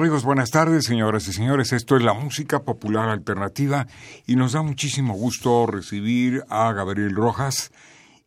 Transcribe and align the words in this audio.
Amigos, 0.00 0.24
buenas 0.24 0.50
tardes, 0.50 0.86
señoras 0.86 1.28
y 1.28 1.34
señores. 1.34 1.74
Esto 1.74 1.94
es 1.94 2.02
la 2.02 2.14
música 2.14 2.62
popular 2.62 3.10
alternativa 3.10 3.86
y 4.26 4.34
nos 4.34 4.52
da 4.52 4.62
muchísimo 4.62 5.12
gusto 5.12 5.66
recibir 5.66 6.42
a 6.48 6.72
Gabriel 6.72 7.14
Rojas 7.14 7.70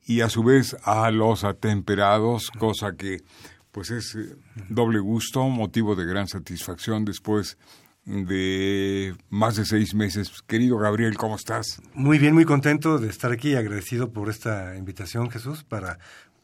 y 0.05 0.21
a 0.21 0.29
su 0.29 0.43
vez 0.43 0.77
a 0.83 1.09
los 1.09 1.43
atemperados, 1.43 2.51
cosa 2.51 2.95
que 2.95 3.23
pues 3.71 3.89
es 3.89 4.13
eh, 4.13 4.35
doble 4.69 4.99
gusto, 4.99 5.49
motivo 5.49 5.95
de 5.95 6.05
gran 6.05 6.27
satisfacción 6.27 7.05
después 7.05 7.57
de 8.05 9.15
más 9.31 9.55
de 9.55 9.65
seis 9.65 9.95
meses. 9.95 10.43
Querido 10.45 10.77
Gabriel, 10.77 11.17
¿cómo 11.17 11.37
estás? 11.37 11.81
Muy 11.95 12.19
bien, 12.19 12.35
muy 12.35 12.45
contento 12.45 12.99
de 12.99 13.09
estar 13.09 13.31
aquí 13.31 13.53
y 13.53 13.55
agradecido 13.55 14.13
por 14.13 14.29
esta 14.29 14.75
invitación, 14.75 15.31
Jesús, 15.31 15.63
para 15.63 15.97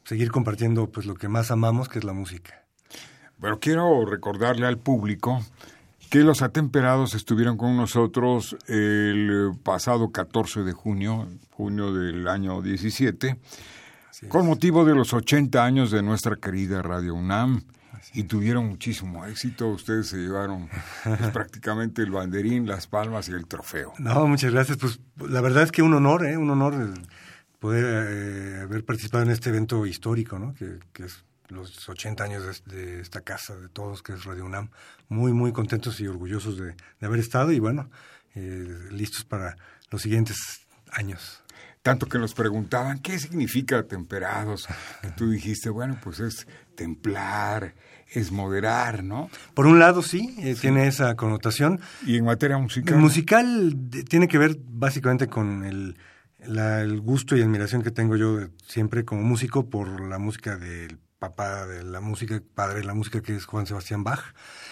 seguir 0.06 0.32
compartiendo 0.32 0.90
pues 0.90 1.06
lo 1.06 1.14
que 1.14 1.28
más 1.28 1.52
amamos, 1.52 1.88
que 1.88 2.00
es 2.00 2.04
la 2.04 2.14
música. 2.14 2.69
Pero 3.42 3.60
quiero 3.60 4.06
recordarle 4.06 4.66
al 4.66 4.78
público 4.78 5.42
que 6.10 6.20
los 6.20 6.42
atemperados 6.42 7.14
estuvieron 7.14 7.56
con 7.56 7.78
nosotros 7.78 8.58
el 8.68 9.52
pasado 9.64 10.12
14 10.12 10.62
de 10.62 10.74
junio, 10.74 11.28
junio 11.52 11.94
del 11.94 12.28
año 12.28 12.62
17, 12.62 13.38
con 14.28 14.48
motivo 14.48 14.86
de 14.86 14.96
los 14.96 15.14
80 15.14 15.64
años 15.64 15.92
de 15.92 16.02
nuestra 16.02 16.36
querida 16.36 16.82
Radio 16.82 17.14
UNAM. 17.16 17.64
Y 18.14 18.24
tuvieron 18.24 18.68
muchísimo 18.68 19.26
éxito. 19.26 19.68
Ustedes 19.68 20.08
se 20.08 20.18
llevaron 20.18 20.68
pues, 21.04 21.20
prácticamente 21.34 22.02
el 22.02 22.10
banderín, 22.10 22.66
las 22.66 22.88
palmas 22.88 23.30
y 23.30 23.34
el 23.34 23.46
trofeo. 23.46 23.94
No, 24.00 24.26
muchas 24.26 24.52
gracias. 24.52 24.78
Pues 24.78 25.00
la 25.30 25.42
verdad 25.42 25.64
es 25.64 25.72
que 25.72 25.84
un 25.84 25.94
honor, 25.94 26.26
¿eh? 26.26 26.36
un 26.36 26.50
honor 26.50 26.92
poder 27.60 27.86
eh, 28.10 28.62
haber 28.62 28.84
participado 28.84 29.24
en 29.26 29.30
este 29.30 29.50
evento 29.50 29.86
histórico, 29.86 30.40
¿no? 30.40 30.56
que, 30.56 30.80
que 30.92 31.04
es 31.04 31.24
los 31.50 31.88
80 31.88 32.24
años 32.24 32.64
de, 32.66 33.02
esta 33.02 33.22
casa, 33.22 33.56
de 33.56 33.70
todos, 33.70 34.02
que 34.02 34.14
es 34.14 34.24
Radio 34.24 34.46
UNAM. 34.46 34.70
Muy, 35.08 35.34
muy 35.34 35.52
contentos 35.52 36.00
y 36.00 36.08
orgullosos 36.08 36.58
de, 36.58 36.76
haber 37.02 37.20
estado 37.20 37.52
y 37.52 37.60
bueno, 37.60 37.90
eh, 38.36 38.88
listos 38.92 39.24
para 39.24 39.58
los 39.90 40.02
siguientes 40.02 40.68
años. 40.92 41.44
Tanto 41.82 42.08
que 42.08 42.20
nos 42.20 42.34
preguntaban, 42.34 43.00
¿qué 43.00 43.18
significa 43.20 43.84
temperados? 43.84 44.68
Que 45.02 45.10
tú 45.12 45.30
dijiste, 45.30 45.70
bueno, 45.70 45.98
pues 46.04 46.20
es 46.20 46.46
templar, 46.76 47.74
es 48.12 48.32
moderar, 48.32 49.04
¿no? 49.04 49.30
Por 49.54 49.66
un 49.66 49.80
lado, 49.80 50.02
sí, 50.02 50.36
eh, 50.40 50.56
tiene 50.60 50.88
esa 50.88 51.16
connotación. 51.16 51.80
¿Y 52.06 52.18
en 52.18 52.26
materia 52.26 52.58
musical? 52.58 52.94
El 52.94 53.00
musical 53.00 53.76
tiene 54.10 54.28
que 54.28 54.38
ver 54.38 54.58
básicamente 54.62 55.28
con 55.28 55.64
el, 55.64 55.96
el 56.40 57.00
gusto 57.00 57.38
y 57.38 57.42
admiración 57.42 57.82
que 57.82 57.92
tengo 57.92 58.18
yo 58.18 58.50
siempre 58.68 59.06
como 59.06 59.22
músico 59.22 59.70
por 59.70 60.02
la 60.02 60.20
música 60.20 60.58
del 60.58 61.00
papá 61.20 61.68
de 61.68 61.84
la 61.84 62.00
música, 62.00 62.42
padre 62.56 62.80
de 62.80 62.86
la 62.86 62.94
música, 62.94 63.22
que 63.22 63.36
es 63.36 63.46
Juan 63.46 63.68
Sebastián 63.68 64.04
Bach. 64.04 64.22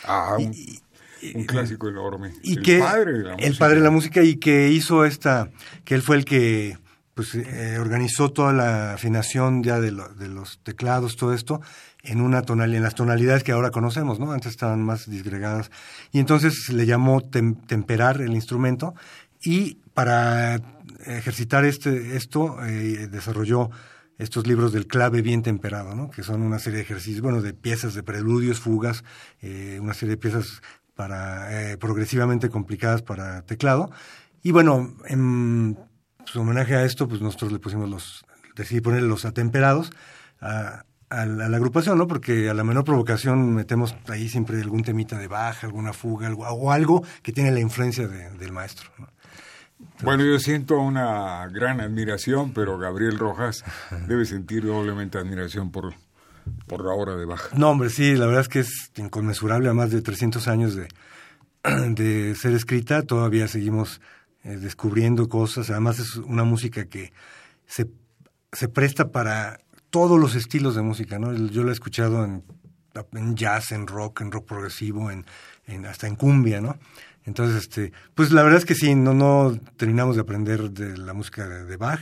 Ah, 0.06 0.38
un, 0.38 1.46
clásico 1.46 1.90
enorme. 1.90 2.34
Y 2.42 2.58
el 2.58 2.64
que, 2.64 2.80
padre 2.80 3.12
de 3.12 3.24
la 3.24 3.32
música. 3.32 3.48
El 3.48 3.58
padre 3.58 3.76
de 3.76 3.82
la 3.82 3.92
música 3.92 4.24
y 4.24 4.38
que 4.38 4.70
hizo 4.70 5.06
esta, 5.06 5.50
que 5.84 5.96
él 5.96 6.02
fue 6.02 6.16
el 6.16 6.26
que 6.26 6.78
pues 7.14 7.34
eh, 7.34 7.78
organizó 7.80 8.32
toda 8.32 8.54
la 8.54 8.94
afinación 8.94 9.64
ya 9.64 9.80
de, 9.80 9.92
de, 9.92 10.28
los 10.28 10.60
teclados, 10.64 11.16
todo 11.16 11.34
esto, 11.34 11.62
en 12.04 12.22
una 12.22 12.44
tonalidad, 12.44 12.78
en 12.78 12.84
las 12.84 12.96
tonalidades 12.96 13.44
que 13.44 13.52
ahora 13.52 13.72
conocemos, 13.72 14.20
¿no? 14.20 14.32
Antes 14.32 14.52
estaban 14.52 14.84
más 14.84 15.10
disgregadas. 15.10 15.72
Y 16.12 16.20
entonces 16.20 16.70
le 16.70 16.86
llamó 16.86 17.22
temperar 17.22 18.22
el 18.22 18.36
instrumento 18.36 18.94
y 19.42 19.80
para 19.96 20.62
ejercitar 21.08 21.66
este, 21.66 22.16
esto 22.16 22.64
eh, 22.64 23.08
desarrolló 23.08 23.72
estos 24.18 24.48
libros 24.48 24.74
del 24.74 24.88
clave 24.88 25.22
bien 25.22 25.44
temperado, 25.44 25.96
¿no? 25.96 26.10
que 26.10 26.24
son 26.24 26.42
una 26.42 26.60
serie 26.60 26.78
de 26.78 26.84
ejercicios, 26.84 27.22
bueno, 27.22 27.42
de 27.42 27.54
piezas 27.54 27.94
de 27.94 28.04
preludios, 28.04 28.60
fugas, 28.60 29.04
eh, 29.42 29.80
una 29.82 29.94
serie 29.94 30.16
de 30.16 30.22
piezas 30.22 30.62
para 30.96 31.72
eh, 31.72 31.78
progresivamente 31.78 32.50
complicadas 32.50 33.04
para 33.04 33.44
teclado. 33.44 33.92
Y 34.42 34.52
bueno, 34.52 34.96
en 35.06 35.78
su 36.26 36.42
homenaje 36.42 36.76
a 36.76 36.84
esto, 36.84 37.08
pues 37.08 37.22
nosotros 37.22 37.52
le 37.52 37.60
pusimos 37.60 37.90
los, 37.90 38.26
decidí 38.56 38.82
ponerle 38.82 39.08
los 39.08 39.26
atemperados 39.26 39.92
a, 40.42 40.84
la, 41.10 41.46
agrupación, 41.46 41.98
¿no? 41.98 42.08
Porque 42.08 42.50
a 42.50 42.54
la 42.54 42.64
menor 42.64 42.84
provocación 42.84 43.54
metemos 43.54 43.96
ahí 44.08 44.28
siempre 44.28 44.60
algún 44.62 44.84
temita 44.84 45.18
de 45.18 45.28
baja, 45.28 45.68
alguna 45.68 45.94
fuga, 45.94 46.28
algo, 46.28 46.44
o 46.48 46.72
algo 46.72 47.04
que 47.22 47.32
tiene 47.32 47.52
la 47.52 47.60
influencia 47.60 48.08
del 48.08 48.52
maestro, 48.52 48.90
¿no? 48.98 49.08
Bueno, 50.04 50.24
yo 50.24 50.40
siento 50.40 50.80
una 50.80 51.48
gran 51.48 51.82
admiración, 51.82 52.54
pero 52.54 52.78
Gabriel 52.78 53.18
Rojas 53.18 53.64
debe 54.08 54.26
sentir 54.26 54.66
doblemente 54.66 55.18
admiración 55.18 55.72
por, 55.72 55.94
por 56.68 56.84
la 56.84 56.94
obra 56.94 57.16
de 57.16 57.26
Baja. 57.26 57.50
No, 57.56 57.72
hombre, 57.72 57.90
sí, 57.90 58.16
la 58.16 58.26
verdad 58.26 58.42
es 58.42 58.48
que 58.48 58.60
es 58.60 58.92
inconmensurable, 58.96 59.70
a 59.70 59.74
más 59.74 59.92
de 59.92 60.02
300 60.02 60.48
años 60.48 60.76
de, 60.76 60.88
de 61.90 62.36
ser 62.36 62.54
escrita, 62.54 63.04
todavía 63.04 63.48
seguimos 63.48 64.02
eh, 64.44 64.58
descubriendo 64.58 65.30
cosas, 65.30 65.70
además 65.70 66.00
es 66.00 66.16
una 66.16 66.44
música 66.44 66.86
que 66.86 67.12
se, 67.66 67.88
se 68.52 68.70
presta 68.70 69.12
para 69.12 69.60
todos 69.90 70.20
los 70.20 70.36
estilos 70.36 70.76
de 70.76 70.82
música, 70.82 71.20
¿no? 71.20 71.34
Yo 71.34 71.64
la 71.64 71.70
he 71.70 71.74
escuchado 71.74 72.24
en, 72.24 72.44
en 73.14 73.36
jazz, 73.36 73.72
en 73.72 73.88
rock, 73.88 74.22
en 74.22 74.32
rock 74.32 74.48
progresivo, 74.48 75.12
en, 75.12 75.26
en, 75.68 75.86
hasta 75.86 76.08
en 76.08 76.16
cumbia, 76.16 76.62
¿no? 76.62 76.78
Entonces, 77.28 77.64
este, 77.64 77.92
pues 78.16 78.32
la 78.32 78.42
verdad 78.42 78.60
es 78.60 78.66
que 78.66 78.74
sí, 78.74 78.96
no, 78.96 79.14
no 79.14 79.60
terminamos 79.76 80.16
de 80.16 80.22
aprender 80.22 80.72
de 80.72 80.98
la 80.98 81.14
música 81.14 81.46
de, 81.48 81.76
Bach 81.76 82.00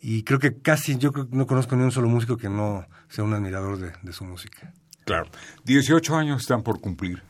y 0.00 0.24
creo 0.24 0.40
que 0.40 0.56
casi 0.56 0.98
yo 0.98 1.12
no 1.30 1.46
conozco 1.46 1.76
ni 1.76 1.84
un 1.84 1.92
solo 1.92 2.08
músico 2.08 2.36
que 2.36 2.48
no 2.48 2.84
sea 3.08 3.22
un 3.22 3.32
admirador 3.32 3.78
de, 3.78 4.12
su 4.12 4.24
música. 4.24 4.72
Claro. 5.04 5.28
18 5.64 6.16
años 6.16 6.42
están 6.42 6.62
por 6.62 6.80
cumplir. 6.80 7.22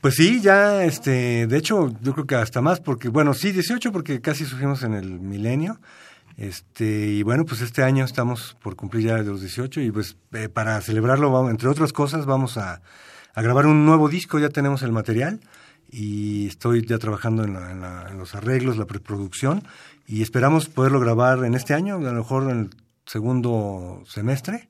Pues 0.00 0.14
sí, 0.14 0.40
ya, 0.40 0.84
este, 0.84 1.46
de 1.46 1.56
hecho, 1.56 1.90
yo 2.00 2.14
creo 2.14 2.26
que 2.26 2.34
hasta 2.34 2.62
más, 2.62 2.80
porque, 2.80 3.10
bueno, 3.10 3.34
sí, 3.34 3.52
18 3.52 3.92
porque 3.92 4.22
casi 4.22 4.46
surgimos 4.46 4.82
en 4.84 4.94
el 4.94 5.20
milenio. 5.20 5.80
Este, 6.38 7.08
y 7.08 7.22
bueno, 7.22 7.44
pues 7.44 7.60
este 7.60 7.82
año 7.82 8.06
estamos 8.06 8.56
por 8.62 8.74
cumplir 8.74 9.06
ya 9.06 9.18
los 9.18 9.40
18 9.40 9.82
y 9.82 9.92
pues 9.92 10.16
eh, 10.32 10.48
para 10.48 10.80
celebrarlo, 10.80 11.48
entre 11.48 11.68
otras 11.68 11.92
cosas, 11.92 12.26
vamos 12.26 12.56
a, 12.56 12.82
a 13.34 13.42
grabar 13.42 13.66
un 13.66 13.84
nuevo 13.84 14.08
disco, 14.08 14.38
ya 14.38 14.48
tenemos 14.48 14.82
el 14.82 14.92
material 14.92 15.40
y 15.90 16.46
estoy 16.46 16.86
ya 16.86 16.98
trabajando 16.98 17.44
en, 17.44 18.18
los 18.18 18.34
arreglos, 18.34 18.76
la 18.76 18.86
preproducción 18.86 19.62
y 20.06 20.22
esperamos 20.22 20.68
poderlo 20.68 21.00
grabar 21.00 21.44
en 21.44 21.54
este 21.54 21.74
año, 21.74 21.96
a 21.96 22.00
lo 22.00 22.12
mejor 22.12 22.50
en 22.50 22.60
el 22.60 22.70
segundo 23.06 24.02
semestre, 24.06 24.68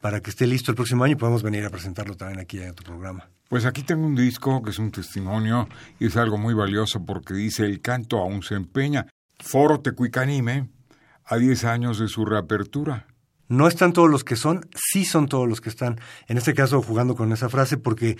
para 0.00 0.20
que 0.20 0.30
esté 0.30 0.46
listo 0.46 0.70
el 0.70 0.76
próximo 0.76 1.04
año 1.04 1.12
y 1.12 1.16
podamos 1.16 1.42
venir 1.42 1.64
a 1.64 1.70
presentarlo 1.70 2.16
también 2.16 2.40
aquí 2.40 2.60
en 2.60 2.74
tu 2.74 2.82
programa. 2.82 3.28
Pues 3.48 3.64
aquí 3.64 3.82
tengo 3.82 4.06
un 4.06 4.16
disco 4.16 4.62
que 4.62 4.70
es 4.70 4.78
un 4.78 4.90
testimonio 4.90 5.68
y 6.00 6.06
es 6.06 6.16
algo 6.16 6.36
muy 6.36 6.54
valioso 6.54 7.04
porque 7.04 7.34
dice 7.34 7.64
el 7.64 7.80
canto 7.80 8.18
aún 8.18 8.42
se 8.42 8.54
empeña. 8.54 9.06
Foro 9.38 9.80
Tecuicanime 9.80 10.68
a 11.24 11.36
10 11.36 11.64
años 11.64 11.98
de 11.98 12.08
su 12.08 12.24
reapertura. 12.24 13.06
No 13.56 13.68
están 13.68 13.92
todos 13.92 14.10
los 14.10 14.24
que 14.24 14.36
son, 14.36 14.66
sí 14.74 15.04
son 15.04 15.28
todos 15.28 15.48
los 15.48 15.60
que 15.60 15.68
están. 15.68 16.00
En 16.28 16.38
este 16.38 16.54
caso 16.54 16.82
jugando 16.82 17.14
con 17.14 17.32
esa 17.32 17.48
frase 17.48 17.76
porque 17.76 18.16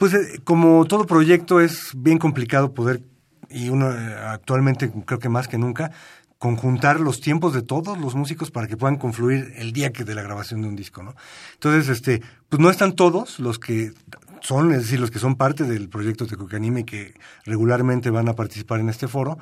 pues 0.00 0.14
eh, 0.14 0.40
como 0.44 0.86
todo 0.86 1.06
proyecto 1.06 1.60
es 1.60 1.90
bien 1.94 2.18
complicado 2.18 2.72
poder, 2.72 3.02
y 3.50 3.68
uno 3.68 3.92
eh, 3.92 4.14
actualmente 4.14 4.90
creo 5.04 5.18
que 5.18 5.28
más 5.28 5.46
que 5.46 5.58
nunca, 5.58 5.90
conjuntar 6.38 7.00
los 7.00 7.20
tiempos 7.20 7.52
de 7.52 7.60
todos 7.60 7.98
los 7.98 8.14
músicos 8.14 8.50
para 8.50 8.66
que 8.66 8.78
puedan 8.78 8.96
confluir 8.96 9.52
el 9.56 9.74
día 9.74 9.92
que 9.92 10.04
de 10.04 10.14
la 10.14 10.22
grabación 10.22 10.62
de 10.62 10.68
un 10.68 10.74
disco, 10.74 11.02
¿no? 11.02 11.14
Entonces, 11.52 11.90
este, 11.90 12.22
pues 12.48 12.58
no 12.60 12.70
están 12.70 12.94
todos 12.94 13.40
los 13.40 13.58
que 13.58 13.92
son, 14.40 14.72
es 14.72 14.84
decir, 14.84 15.00
los 15.00 15.10
que 15.10 15.18
son 15.18 15.34
parte 15.34 15.64
del 15.64 15.90
proyecto 15.90 16.26
Tecucanime 16.26 16.80
y 16.80 16.84
que 16.84 17.14
regularmente 17.44 18.08
van 18.08 18.30
a 18.30 18.34
participar 18.34 18.80
en 18.80 18.88
este 18.88 19.06
foro, 19.06 19.38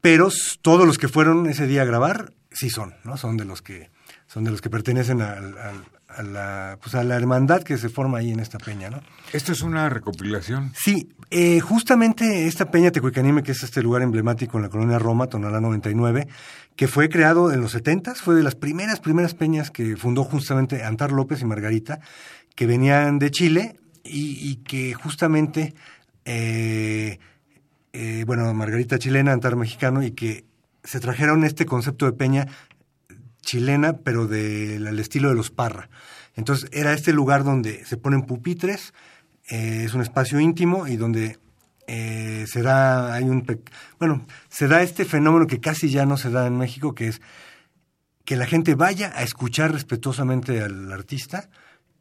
pero 0.00 0.30
todos 0.62 0.86
los 0.86 0.96
que 0.96 1.08
fueron 1.08 1.46
ese 1.46 1.66
día 1.66 1.82
a 1.82 1.84
grabar 1.84 2.32
sí 2.50 2.70
son, 2.70 2.94
¿no? 3.04 3.18
Son 3.18 3.36
de 3.36 3.44
los 3.44 3.60
que 3.60 3.90
son 4.32 4.44
de 4.44 4.52
los 4.52 4.60
que 4.60 4.70
pertenecen 4.70 5.22
al, 5.22 5.56
a 6.06 6.22
la, 6.22 6.78
pues 6.80 6.94
a 6.94 7.02
la 7.02 7.16
hermandad 7.16 7.62
que 7.64 7.76
se 7.76 7.88
forma 7.88 8.18
ahí 8.18 8.30
en 8.30 8.38
esta 8.38 8.58
peña, 8.58 8.88
¿no? 8.88 9.00
¿Esto 9.32 9.50
es 9.50 9.60
una 9.60 9.88
recopilación? 9.88 10.72
Sí, 10.72 11.08
eh, 11.30 11.58
justamente 11.58 12.46
esta 12.46 12.70
peña 12.70 12.92
Tecuicanime, 12.92 13.42
que 13.42 13.52
es 13.52 13.62
este 13.64 13.82
lugar 13.82 14.02
emblemático 14.02 14.56
en 14.56 14.62
la 14.62 14.68
colonia 14.68 15.00
Roma, 15.00 15.26
Tonalá 15.26 15.60
99, 15.60 16.28
que 16.76 16.86
fue 16.86 17.08
creado 17.08 17.52
en 17.52 17.60
los 17.60 17.72
70 17.72 18.14
fue 18.14 18.36
de 18.36 18.44
las 18.44 18.54
primeras, 18.54 19.00
primeras 19.00 19.34
peñas 19.34 19.72
que 19.72 19.96
fundó 19.96 20.22
justamente 20.22 20.84
Antar 20.84 21.10
López 21.10 21.40
y 21.40 21.44
Margarita, 21.44 21.98
que 22.54 22.66
venían 22.66 23.18
de 23.18 23.32
Chile 23.32 23.80
y, 24.04 24.56
que 24.56 24.94
justamente, 24.94 25.74
eh, 26.24 27.18
eh, 27.92 28.24
bueno, 28.26 28.54
Margarita 28.54 28.96
chilena, 28.96 29.32
Antar 29.32 29.56
mexicano, 29.56 30.04
y 30.04 30.12
que 30.12 30.44
se 30.84 31.00
trajeron 31.00 31.44
este 31.44 31.66
concepto 31.66 32.06
de 32.06 32.12
peña 32.12 32.46
chilena, 33.50 33.98
pero 33.98 34.28
del 34.28 34.96
estilo 35.00 35.28
de 35.30 35.34
los 35.34 35.50
Parra. 35.50 35.90
Entonces 36.36 36.70
era 36.72 36.92
este 36.92 37.12
lugar 37.12 37.42
donde 37.42 37.84
se 37.84 37.96
ponen 37.96 38.22
pupitres, 38.22 38.94
eh, 39.48 39.82
es 39.84 39.92
un 39.92 40.02
espacio 40.02 40.38
íntimo 40.38 40.86
y 40.86 40.96
donde 40.96 41.36
eh, 41.88 42.44
se 42.46 42.62
da, 42.62 43.12
hay 43.12 43.24
un, 43.24 43.44
bueno, 43.98 44.24
se 44.48 44.68
da 44.68 44.82
este 44.82 45.04
fenómeno 45.04 45.48
que 45.48 45.58
casi 45.58 45.90
ya 45.90 46.06
no 46.06 46.16
se 46.16 46.30
da 46.30 46.46
en 46.46 46.58
México, 46.58 46.94
que 46.94 47.08
es 47.08 47.20
que 48.24 48.36
la 48.36 48.46
gente 48.46 48.76
vaya 48.76 49.12
a 49.16 49.24
escuchar 49.24 49.72
respetuosamente 49.72 50.62
al 50.62 50.92
artista 50.92 51.50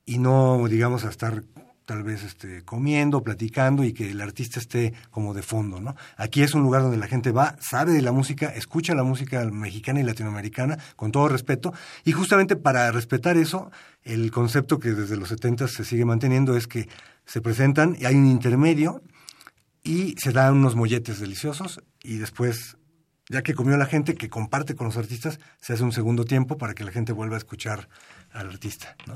y 0.05 0.19
no, 0.19 0.67
digamos, 0.67 1.03
a 1.03 1.09
estar 1.09 1.41
tal 1.89 2.03
vez 2.03 2.21
este, 2.21 2.61
comiendo, 2.61 3.23
platicando 3.23 3.83
y 3.83 3.93
que 3.93 4.11
el 4.11 4.21
artista 4.21 4.59
esté 4.59 4.93
como 5.09 5.33
de 5.33 5.41
fondo, 5.41 5.81
¿no? 5.81 5.95
Aquí 6.17 6.43
es 6.43 6.53
un 6.53 6.61
lugar 6.61 6.83
donde 6.83 6.97
la 6.97 7.07
gente 7.07 7.31
va, 7.31 7.55
sabe 7.59 7.93
de 7.93 8.03
la 8.03 8.11
música, 8.11 8.45
escucha 8.49 8.93
la 8.93 9.01
música 9.01 9.43
mexicana 9.45 9.99
y 9.99 10.03
latinoamericana 10.03 10.77
con 10.95 11.11
todo 11.11 11.29
respeto 11.29 11.73
y 12.05 12.11
justamente 12.11 12.55
para 12.55 12.91
respetar 12.91 13.37
eso, 13.37 13.71
el 14.03 14.29
concepto 14.29 14.77
que 14.77 14.91
desde 14.91 15.17
los 15.17 15.29
70 15.29 15.67
se 15.67 15.83
sigue 15.83 16.05
manteniendo 16.05 16.55
es 16.55 16.67
que 16.67 16.87
se 17.25 17.41
presentan 17.41 17.97
y 17.99 18.05
hay 18.05 18.13
un 18.13 18.27
intermedio 18.27 19.01
y 19.83 20.13
se 20.19 20.31
dan 20.31 20.57
unos 20.57 20.75
molletes 20.75 21.19
deliciosos 21.19 21.81
y 22.03 22.17
después 22.19 22.77
ya 23.29 23.41
que 23.41 23.55
comió 23.55 23.77
la 23.77 23.87
gente 23.87 24.13
que 24.13 24.29
comparte 24.29 24.75
con 24.75 24.85
los 24.85 24.97
artistas, 24.97 25.39
se 25.59 25.73
hace 25.73 25.83
un 25.83 25.91
segundo 25.91 26.23
tiempo 26.23 26.59
para 26.59 26.75
que 26.75 26.83
la 26.83 26.91
gente 26.91 27.13
vuelva 27.13 27.33
a 27.33 27.39
escuchar 27.39 27.89
al 28.31 28.47
artista. 28.47 28.95
¿no? 29.07 29.15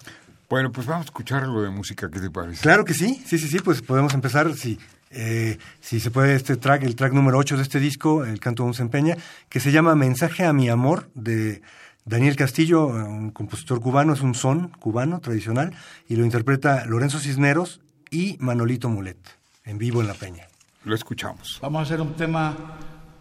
Bueno, 0.54 0.72
pues 0.72 0.86
vamos 0.86 1.06
a 1.06 1.10
escuchar 1.10 1.42
algo 1.42 1.64
de 1.64 1.72
música, 1.72 2.12
¿qué 2.12 2.20
te 2.20 2.30
parece? 2.30 2.62
Claro 2.62 2.86
que 2.86 2.94
sí, 2.94 3.20
sí, 3.26 3.40
sí, 3.40 3.48
sí, 3.48 3.58
pues 3.58 3.82
podemos 3.82 4.14
empezar, 4.14 4.54
si, 4.54 4.78
eh, 5.10 5.58
si 5.80 6.00
se 6.00 6.12
puede, 6.12 6.36
este 6.36 6.58
track, 6.58 6.84
el 6.84 6.96
track 6.96 7.12
número 7.12 7.40
8 7.40 7.58
de 7.58 7.64
este 7.64 7.80
disco, 7.80 8.24
El 8.24 8.40
canto 8.40 8.62
de 8.62 8.70
un 8.70 8.76
empeña, 8.78 9.18
que 9.50 9.60
se 9.60 9.72
llama 9.72 9.96
Mensaje 9.96 10.46
a 10.46 10.54
mi 10.54 10.70
amor, 10.70 11.10
de 11.16 11.64
Daniel 12.06 12.36
Castillo, 12.36 12.86
un 12.86 13.32
compositor 13.32 13.82
cubano, 13.82 14.14
es 14.14 14.22
un 14.22 14.36
son 14.36 14.68
cubano 14.68 15.22
tradicional, 15.22 15.74
y 16.08 16.18
lo 16.18 16.24
interpreta 16.24 16.86
Lorenzo 16.86 17.18
Cisneros 17.18 17.82
y 18.12 18.38
Manolito 18.40 18.90
Mulet, 18.90 19.18
en 19.66 19.80
vivo 19.80 20.02
en 20.02 20.08
La 20.08 20.14
Peña. 20.14 20.46
Lo 20.84 20.94
escuchamos. 20.94 21.58
Vamos 21.64 21.80
a 21.80 21.82
hacer 21.82 22.00
un 22.00 22.14
tema, 22.14 22.56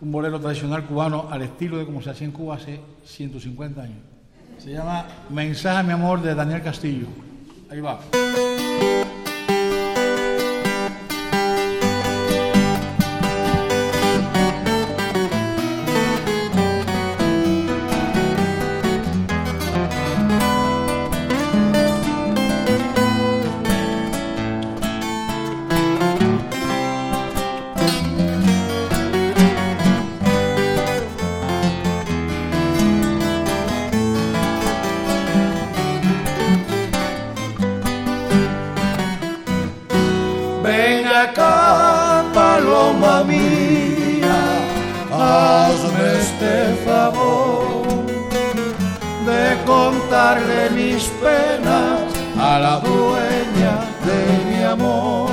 un 0.02 0.12
bolero 0.12 0.38
tradicional 0.38 0.84
cubano 0.84 1.31
al 1.31 1.40
estilo 1.40 1.79
de 1.79 1.87
como 1.87 2.02
se 2.02 2.11
hacía 2.11 2.26
en 2.26 2.32
Cuba 2.34 2.56
hace 2.56 2.79
150 3.06 3.81
años. 3.81 4.11
Se 4.62 4.70
llama 4.70 5.04
Mensaje 5.28 5.82
mi 5.82 5.92
amor 5.92 6.22
de 6.22 6.36
Daniel 6.36 6.62
Castillo. 6.62 7.08
Ahí 7.68 7.80
va. 7.80 7.98
hiciste 46.42 46.84
favor 46.84 48.06
de 49.26 49.64
contarle 49.64 50.70
mis 50.70 51.04
penas 51.22 52.00
a 52.38 52.58
la 52.58 52.80
dueña 52.80 53.74
de 54.04 54.50
mi 54.50 54.62
amor. 54.64 55.30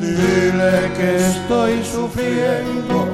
Dile 0.00 0.92
que 0.96 1.16
estoy 1.16 1.84
sufriendo, 1.84 3.06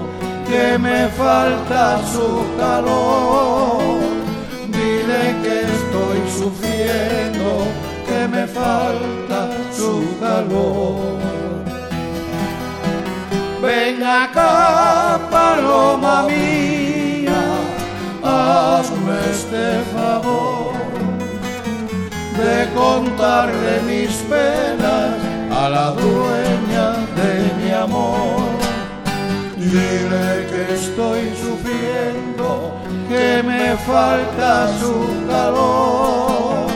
que 0.48 0.78
me 0.78 1.08
falta 1.08 2.00
su 2.06 2.44
calor. 2.58 4.00
Dile 4.68 5.36
que 5.42 5.60
estoy 5.62 6.20
sufriendo, 6.38 7.66
que 8.06 8.28
me 8.28 8.46
falta 8.46 9.48
su 9.72 10.18
calor. 10.20 11.43
Ven 13.64 14.02
acá, 14.02 15.18
paloma 15.30 16.24
mía, 16.24 17.42
hazme 18.22 19.16
este 19.30 19.80
favor 19.94 20.74
de 22.38 22.68
contarle 22.74 23.80
mis 23.86 24.12
penas 24.28 25.14
a 25.50 25.70
la 25.70 25.86
dueña 25.92 26.86
de 27.18 27.32
mi 27.58 27.70
amor. 27.72 28.50
Dile 29.56 30.46
que 30.50 30.74
estoy 30.74 31.22
sufriendo, 31.46 32.74
que 33.08 33.42
me 33.42 33.76
falta 33.78 34.68
su 34.78 34.94
calor. 35.26 36.66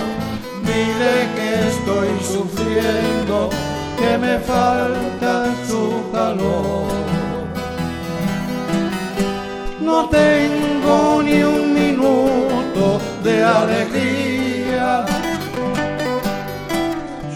Dile 0.63 1.17
que 1.37 1.51
estoy 1.69 2.11
sufriendo, 2.35 3.51
que 3.99 4.17
me 4.17 4.39
falta 4.39 5.18
no 9.81 10.11
tengo 10.11 11.23
ni 11.23 11.43
un 11.43 11.73
minuto 11.73 13.01
de 13.25 13.43
alegría. 13.43 15.07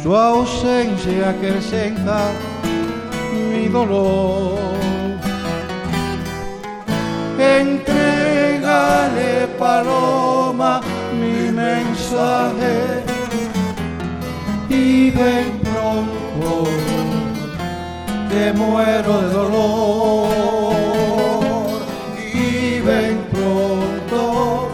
Su 0.02 0.14
ausencia 0.14 1.30
acrecenta 1.30 2.32
mi 3.50 3.68
dolor. 3.68 4.58
Entrégale, 7.38 9.46
paloma, 9.58 10.82
mi 11.18 11.50
mensaje 11.50 13.02
y 14.68 15.10
ven 15.10 15.60
pronto 15.62 17.01
muero 18.54 19.20
de 19.20 19.28
dolor. 19.28 20.28
Y 22.34 22.80
ven 22.80 23.24
pronto 23.30 24.70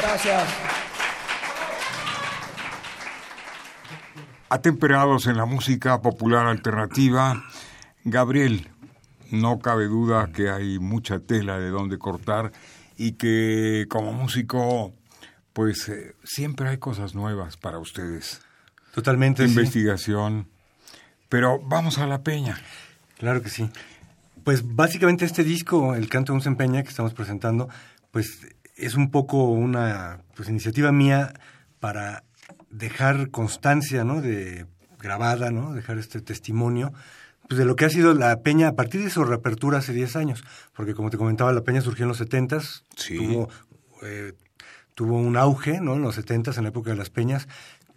Gracias. 0.00 0.02
Gracias. 0.02 0.84
Atemperados 4.48 5.26
en 5.26 5.36
la 5.36 5.46
música 5.46 6.00
popular 6.00 6.46
alternativa, 6.46 7.42
Gabriel, 8.04 8.68
no 9.30 9.58
cabe 9.58 9.86
duda 9.86 10.30
que 10.32 10.50
hay 10.50 10.78
mucha 10.78 11.18
tela 11.18 11.58
de 11.58 11.70
donde 11.70 11.98
cortar 11.98 12.52
y 12.96 13.12
que 13.12 13.86
como 13.88 14.12
músico, 14.12 14.94
pues 15.52 15.88
eh, 15.88 16.14
siempre 16.22 16.68
hay 16.68 16.78
cosas 16.78 17.14
nuevas 17.14 17.56
para 17.56 17.78
ustedes. 17.78 18.42
Totalmente. 18.94 19.44
Investigación. 19.44 20.48
Pero 21.28 21.58
vamos 21.58 21.98
a 21.98 22.06
la 22.06 22.22
peña. 22.22 22.60
Claro 23.18 23.42
que 23.42 23.48
sí. 23.48 23.68
Pues 24.44 24.62
básicamente 24.76 25.24
este 25.24 25.42
disco, 25.42 25.94
El 25.94 26.08
canto 26.08 26.32
de 26.32 26.36
un 26.36 26.42
Sempeña, 26.42 26.82
que 26.82 26.90
estamos 26.90 27.14
presentando, 27.14 27.68
pues 28.12 28.46
es 28.76 28.94
un 28.94 29.10
poco 29.10 29.44
una 29.44 30.20
pues, 30.36 30.48
iniciativa 30.48 30.92
mía 30.92 31.34
para 31.80 32.24
dejar 32.70 33.30
constancia, 33.30 34.04
¿no? 34.04 34.20
De 34.20 34.66
grabada, 34.98 35.50
¿no? 35.50 35.74
Dejar 35.74 35.98
este 35.98 36.20
testimonio 36.20 36.92
pues 37.48 37.58
de 37.58 37.64
lo 37.64 37.76
que 37.76 37.84
ha 37.84 37.90
sido 37.90 38.14
la 38.14 38.40
Peña 38.40 38.68
a 38.68 38.72
partir 38.72 39.02
de 39.02 39.10
su 39.10 39.24
reapertura 39.24 39.78
hace 39.78 39.92
10 39.92 40.16
años, 40.16 40.44
porque 40.74 40.94
como 40.94 41.10
te 41.10 41.18
comentaba, 41.18 41.52
la 41.52 41.62
Peña 41.62 41.80
surgió 41.80 42.04
en 42.04 42.08
los 42.08 42.18
70 42.18 42.60
sí. 42.96 43.16
tuvo, 43.16 43.48
eh, 44.02 44.32
tuvo 44.94 45.18
un 45.18 45.36
auge, 45.36 45.80
¿no? 45.80 45.94
En 45.94 46.02
los 46.02 46.14
70 46.14 46.52
en 46.56 46.62
la 46.62 46.68
época 46.70 46.90
de 46.90 46.96
las 46.96 47.10
Peñas, 47.10 47.48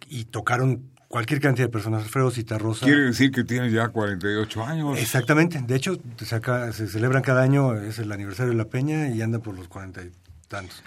y 0.06 0.26
tocaron 0.26 0.90
cualquier 1.08 1.40
cantidad 1.40 1.66
de 1.66 1.72
personas, 1.72 2.02
Alfredo 2.04 2.30
Citarrosa. 2.30 2.84
Quiere 2.84 3.04
decir 3.04 3.30
que 3.30 3.42
tiene 3.44 3.70
ya 3.70 3.88
48 3.88 4.64
años. 4.64 4.98
Exactamente, 4.98 5.62
de 5.66 5.74
hecho 5.74 5.98
se, 6.18 6.72
se 6.72 6.86
celebran 6.88 7.22
cada 7.22 7.42
año, 7.42 7.74
es 7.74 7.98
el 7.98 8.12
aniversario 8.12 8.52
de 8.52 8.58
la 8.58 8.66
Peña 8.66 9.08
y 9.08 9.22
anda 9.22 9.38
por 9.38 9.54
los 9.54 9.68
40 9.68 10.02
y 10.02 10.12
tantos. 10.48 10.82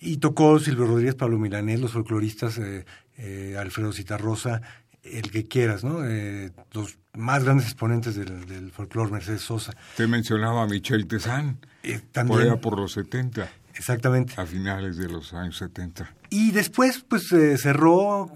Y 0.00 0.18
tocó 0.18 0.58
Silvio 0.60 0.86
Rodríguez, 0.86 1.14
Pablo 1.16 1.38
Milanés, 1.38 1.80
los 1.80 1.92
folcloristas, 1.92 2.58
eh, 2.58 2.84
eh, 3.16 3.56
Alfredo 3.58 3.92
Citarrosa, 3.92 4.62
el 5.02 5.30
que 5.30 5.48
quieras, 5.48 5.82
¿no? 5.82 6.04
Eh, 6.04 6.52
los 6.72 6.98
más 7.14 7.42
grandes 7.44 7.66
exponentes 7.66 8.14
del, 8.14 8.46
del 8.46 8.70
folclore, 8.70 9.10
Mercedes 9.10 9.40
Sosa. 9.42 9.72
Te 9.96 10.06
mencionaba 10.06 10.62
a 10.62 10.66
Michel 10.66 11.06
Tezán, 11.08 11.58
Eh, 11.82 11.94
por 12.00 12.12
también, 12.12 12.40
allá 12.42 12.60
por 12.60 12.78
los 12.78 12.92
70, 12.92 13.48
exactamente. 13.74 14.34
a 14.36 14.46
finales 14.46 14.96
de 14.98 15.08
los 15.08 15.32
años 15.34 15.56
70. 15.56 16.14
Y 16.30 16.52
después, 16.52 17.04
pues, 17.08 17.32
eh, 17.32 17.56
cerró, 17.58 18.30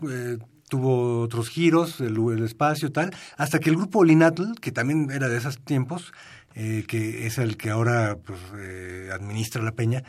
tuvo 0.69 1.21
otros 1.21 1.51
giros, 1.51 2.01
el, 2.01 2.17
el 2.17 2.45
espacio, 2.45 2.91
tal, 2.91 3.15
hasta 3.37 3.59
que 3.59 3.69
el 3.71 3.77
grupo 3.77 4.05
Linatl, 4.05 4.55
que 4.61 4.73
también 4.73 5.11
era 5.11 5.29
de 5.29 5.37
esos 5.37 5.59
tiempos, 5.59 6.13
eh, 6.55 6.85
que 6.89 7.27
es 7.27 7.37
el 7.37 7.57
que 7.59 7.69
ahora 7.71 8.17
pues, 8.25 8.39
eh, 8.57 9.11
administra 9.13 9.63
la 9.63 9.73
peña, 9.73 10.03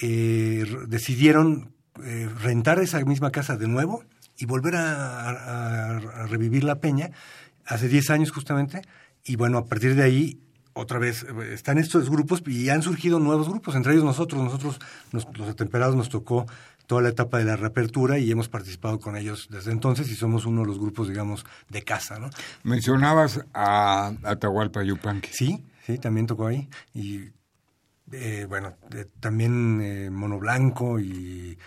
eh, 0.00 0.64
decidieron 0.88 1.72
eh, 2.04 2.28
rentar 2.42 2.78
esa 2.80 3.02
misma 3.04 3.30
casa 3.30 3.56
de 3.56 3.66
nuevo 3.68 4.04
y 4.38 4.44
volver 4.46 4.76
a, 4.76 5.30
a- 5.30 5.96
a 5.96 6.26
revivir 6.26 6.64
la 6.64 6.76
peña 6.80 7.10
hace 7.64 7.88
10 7.88 8.10
años 8.10 8.30
justamente. 8.30 8.82
Y 9.24 9.36
bueno, 9.36 9.58
a 9.58 9.64
partir 9.64 9.94
de 9.94 10.02
ahí, 10.02 10.40
otra 10.74 10.98
vez, 10.98 11.24
eh, 11.24 11.54
están 11.54 11.78
estos 11.78 12.10
grupos 12.10 12.42
y 12.46 12.68
han 12.68 12.82
surgido 12.82 13.18
nuevos 13.18 13.48
grupos, 13.48 13.74
entre 13.74 13.92
ellos 13.92 14.04
nosotros. 14.04 14.42
Nosotros, 14.42 14.78
nos- 15.12 15.26
los 15.38 15.48
atemperados, 15.48 15.96
nos 15.96 16.10
tocó 16.10 16.46
toda 16.86 17.02
la 17.02 17.08
etapa 17.08 17.38
de 17.38 17.44
la 17.44 17.56
reapertura 17.56 18.18
y 18.18 18.30
hemos 18.30 18.48
participado 18.48 19.00
con 19.00 19.16
ellos 19.16 19.48
desde 19.50 19.72
entonces 19.72 20.08
y 20.10 20.14
somos 20.14 20.46
uno 20.46 20.60
de 20.60 20.68
los 20.68 20.78
grupos, 20.78 21.08
digamos, 21.08 21.44
de 21.68 21.82
casa, 21.82 22.18
¿no? 22.20 22.30
Mencionabas 22.62 23.40
a 23.54 24.12
Atahualpa 24.22 24.84
Yupanqui. 24.84 25.30
Sí, 25.32 25.64
sí, 25.84 25.98
también 25.98 26.26
tocó 26.28 26.46
ahí. 26.46 26.68
Y 26.94 27.30
eh, 28.12 28.46
bueno, 28.48 28.76
de- 28.90 29.06
también 29.20 29.80
eh, 29.82 30.10
Mono 30.10 30.38
Blanco 30.38 30.98
y 31.00 31.58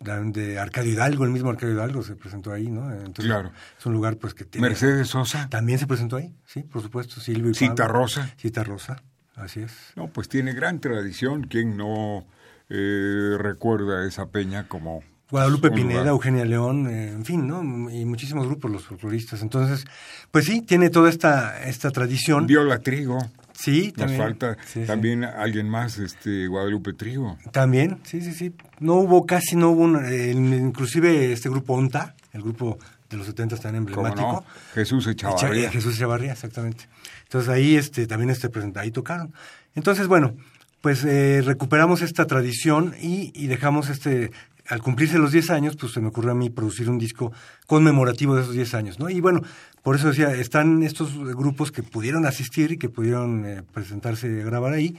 de 0.00 0.58
Arcadio 0.58 0.92
Hidalgo, 0.92 1.24
el 1.24 1.30
mismo 1.30 1.50
Arcadio 1.50 1.74
Hidalgo 1.74 2.02
se 2.02 2.16
presentó 2.16 2.52
ahí, 2.52 2.68
¿no? 2.68 2.92
Entonces, 2.92 3.26
Claro. 3.26 3.52
Es 3.78 3.86
un 3.86 3.92
lugar 3.92 4.16
pues 4.16 4.34
que 4.34 4.44
tiene... 4.44 4.68
Mercedes 4.68 5.08
Sosa. 5.08 5.48
También 5.48 5.78
se 5.78 5.86
presentó 5.86 6.16
ahí, 6.16 6.34
sí, 6.46 6.62
por 6.64 6.82
supuesto, 6.82 7.20
Silvio 7.20 7.50
y 7.52 7.54
Cita 7.54 7.74
Pablo. 7.86 8.00
Rosa. 8.00 8.34
Cita 8.36 8.64
Rosa, 8.64 9.02
así 9.36 9.60
es. 9.60 9.72
No, 9.96 10.08
pues 10.08 10.28
tiene 10.28 10.52
gran 10.52 10.80
tradición. 10.80 11.44
¿Quién 11.44 11.76
no 11.76 12.26
eh, 12.68 13.36
recuerda 13.38 14.06
esa 14.06 14.26
peña 14.26 14.66
como... 14.68 15.02
Guadalupe 15.30 15.70
Pineda, 15.70 16.00
lugar? 16.00 16.08
Eugenia 16.08 16.44
León, 16.44 16.86
eh, 16.88 17.08
en 17.10 17.24
fin, 17.24 17.46
¿no? 17.46 17.62
Y 17.90 18.04
muchísimos 18.04 18.46
grupos, 18.46 18.70
los 18.70 18.84
folcloristas. 18.84 19.42
Entonces, 19.42 19.84
pues 20.30 20.44
sí, 20.44 20.60
tiene 20.60 20.90
toda 20.90 21.08
esta, 21.08 21.62
esta 21.64 21.90
tradición. 21.90 22.46
Viola 22.46 22.80
Trigo. 22.80 23.18
Sí, 23.54 23.86
Nos 23.88 23.94
también. 24.06 24.20
falta 24.20 24.56
Sí, 24.66 24.80
sí. 24.80 24.86
también 24.86 25.24
alguien 25.24 25.68
más, 25.68 25.98
este 25.98 26.48
Guadalupe 26.48 26.92
Trigo. 26.92 27.38
También, 27.52 28.00
sí, 28.04 28.20
sí, 28.20 28.32
sí. 28.32 28.52
No 28.80 28.94
hubo, 28.96 29.26
casi 29.26 29.54
no 29.56 29.70
hubo, 29.70 29.82
un- 29.84 30.04
eh, 30.04 30.32
inclusive 30.32 31.32
este 31.32 31.48
grupo 31.48 31.74
ONTA, 31.74 32.14
el 32.32 32.42
grupo 32.42 32.78
de 33.08 33.16
los 33.16 33.26
70 33.26 33.56
tan 33.56 33.72
¿Cómo 33.72 33.78
emblemático. 33.88 34.32
no? 34.32 34.44
Jesús 34.74 35.06
Echavarría. 35.06 35.48
Echa- 35.48 35.68
eh, 35.68 35.70
Jesús 35.70 35.94
Echavarría, 35.96 36.32
exactamente. 36.32 36.88
Entonces 37.22 37.48
ahí 37.48 37.76
este, 37.76 38.06
también 38.06 38.30
este 38.30 38.48
presenta, 38.48 38.80
ahí 38.80 38.90
tocaron. 38.90 39.32
Entonces, 39.76 40.06
bueno, 40.08 40.34
pues 40.80 41.04
eh, 41.04 41.40
recuperamos 41.44 42.02
esta 42.02 42.26
tradición 42.26 42.94
y, 43.00 43.30
y 43.34 43.46
dejamos 43.46 43.88
este, 43.88 44.32
al 44.68 44.80
cumplirse 44.82 45.18
los 45.18 45.32
10 45.32 45.50
años, 45.50 45.76
pues 45.76 45.92
se 45.92 46.00
me 46.00 46.08
ocurrió 46.08 46.30
a 46.32 46.34
mí 46.34 46.50
producir 46.50 46.88
un 46.88 46.98
disco 46.98 47.32
conmemorativo 47.66 48.34
de 48.34 48.42
esos 48.42 48.54
10 48.54 48.74
años, 48.74 48.98
¿no? 48.98 49.10
Y 49.10 49.20
bueno, 49.20 49.42
por 49.82 49.96
eso 49.96 50.08
decía, 50.08 50.32
están 50.34 50.82
estos 50.82 51.16
grupos 51.34 51.70
que 51.70 51.82
pudieron 51.82 52.24
asistir 52.26 52.72
y 52.72 52.78
que 52.78 52.88
pudieron 52.88 53.44
eh, 53.44 53.62
presentarse 53.72 54.26
y 54.28 54.42
grabar 54.42 54.72
ahí. 54.72 54.96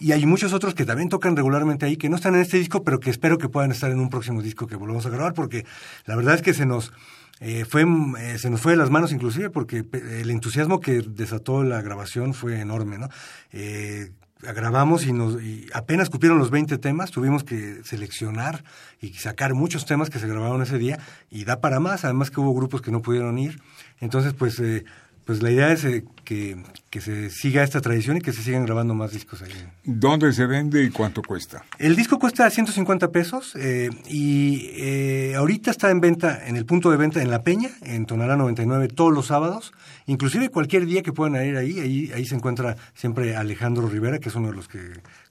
Y 0.00 0.12
hay 0.12 0.24
muchos 0.26 0.52
otros 0.52 0.74
que 0.74 0.84
también 0.86 1.08
tocan 1.10 1.36
regularmente 1.36 1.84
ahí, 1.86 1.96
que 1.96 2.08
no 2.08 2.16
están 2.16 2.34
en 2.34 2.40
este 2.40 2.56
disco, 2.56 2.82
pero 2.82 2.98
que 2.98 3.10
espero 3.10 3.38
que 3.38 3.48
puedan 3.48 3.70
estar 3.70 3.90
en 3.90 4.00
un 4.00 4.08
próximo 4.08 4.42
disco 4.42 4.66
que 4.66 4.76
volvamos 4.76 5.04
a 5.06 5.10
grabar, 5.10 5.34
porque 5.34 5.64
la 6.06 6.16
verdad 6.16 6.34
es 6.34 6.42
que 6.42 6.54
se 6.54 6.64
nos, 6.66 6.92
eh, 7.40 7.64
fue, 7.68 7.84
eh, 8.18 8.38
se 8.38 8.50
nos 8.50 8.60
fue 8.62 8.72
de 8.72 8.78
las 8.78 8.90
manos 8.90 9.12
inclusive, 9.12 9.50
porque 9.50 9.84
pe- 9.84 10.22
el 10.22 10.30
entusiasmo 10.30 10.80
que 10.80 11.02
desató 11.06 11.62
la 11.62 11.82
grabación 11.82 12.32
fue 12.34 12.58
enorme, 12.60 12.98
¿no? 12.98 13.08
Eh, 13.52 14.10
grabamos 14.42 15.06
y, 15.06 15.12
nos, 15.12 15.40
y 15.40 15.68
apenas 15.72 16.10
cupieron 16.10 16.38
los 16.38 16.50
20 16.50 16.78
temas, 16.78 17.10
tuvimos 17.12 17.44
que 17.44 17.82
seleccionar 17.84 18.64
y 19.00 19.14
sacar 19.14 19.54
muchos 19.54 19.86
temas 19.86 20.10
que 20.10 20.18
se 20.18 20.26
grabaron 20.26 20.62
ese 20.62 20.78
día 20.78 20.98
y 21.30 21.44
da 21.44 21.60
para 21.60 21.78
más, 21.78 22.04
además 22.04 22.30
que 22.30 22.40
hubo 22.40 22.52
grupos 22.52 22.82
que 22.82 22.90
no 22.90 23.02
pudieron 23.02 23.38
ir. 23.38 23.60
Entonces, 24.00 24.34
pues, 24.34 24.58
eh, 24.58 24.84
pues 25.24 25.42
la 25.42 25.50
idea 25.50 25.72
es 25.72 25.84
eh, 25.84 26.04
que, 26.24 26.62
que 26.90 27.00
se 27.00 27.30
siga 27.30 27.62
esta 27.62 27.80
tradición 27.80 28.16
y 28.16 28.20
que 28.20 28.32
se 28.32 28.42
sigan 28.42 28.64
grabando 28.64 28.94
más 28.94 29.12
discos 29.12 29.42
ahí. 29.42 29.52
¿Dónde 29.84 30.32
se 30.32 30.46
vende 30.46 30.82
y 30.82 30.90
cuánto 30.90 31.22
cuesta? 31.22 31.64
El 31.78 31.96
disco 31.96 32.18
cuesta 32.18 32.48
150 32.50 33.12
pesos 33.12 33.54
eh, 33.56 33.90
y 34.08 34.70
eh, 34.74 35.34
ahorita 35.36 35.70
está 35.70 35.90
en 35.90 36.00
venta, 36.00 36.46
en 36.46 36.56
el 36.56 36.66
punto 36.66 36.90
de 36.90 36.96
venta 36.96 37.22
en 37.22 37.30
La 37.30 37.42
Peña, 37.42 37.70
en 37.82 38.06
Tonalá 38.06 38.36
99, 38.36 38.88
todos 38.88 39.12
los 39.12 39.26
sábados. 39.26 39.72
Inclusive 40.06 40.48
cualquier 40.48 40.86
día 40.86 41.02
que 41.02 41.12
puedan 41.12 41.34
ir 41.46 41.56
ahí, 41.56 41.78
ahí, 41.78 42.10
ahí 42.12 42.24
se 42.24 42.34
encuentra 42.34 42.76
siempre 42.94 43.36
Alejandro 43.36 43.88
Rivera, 43.88 44.18
que 44.18 44.28
es 44.28 44.34
uno 44.34 44.48
de 44.48 44.54
los 44.54 44.68
que 44.68 44.80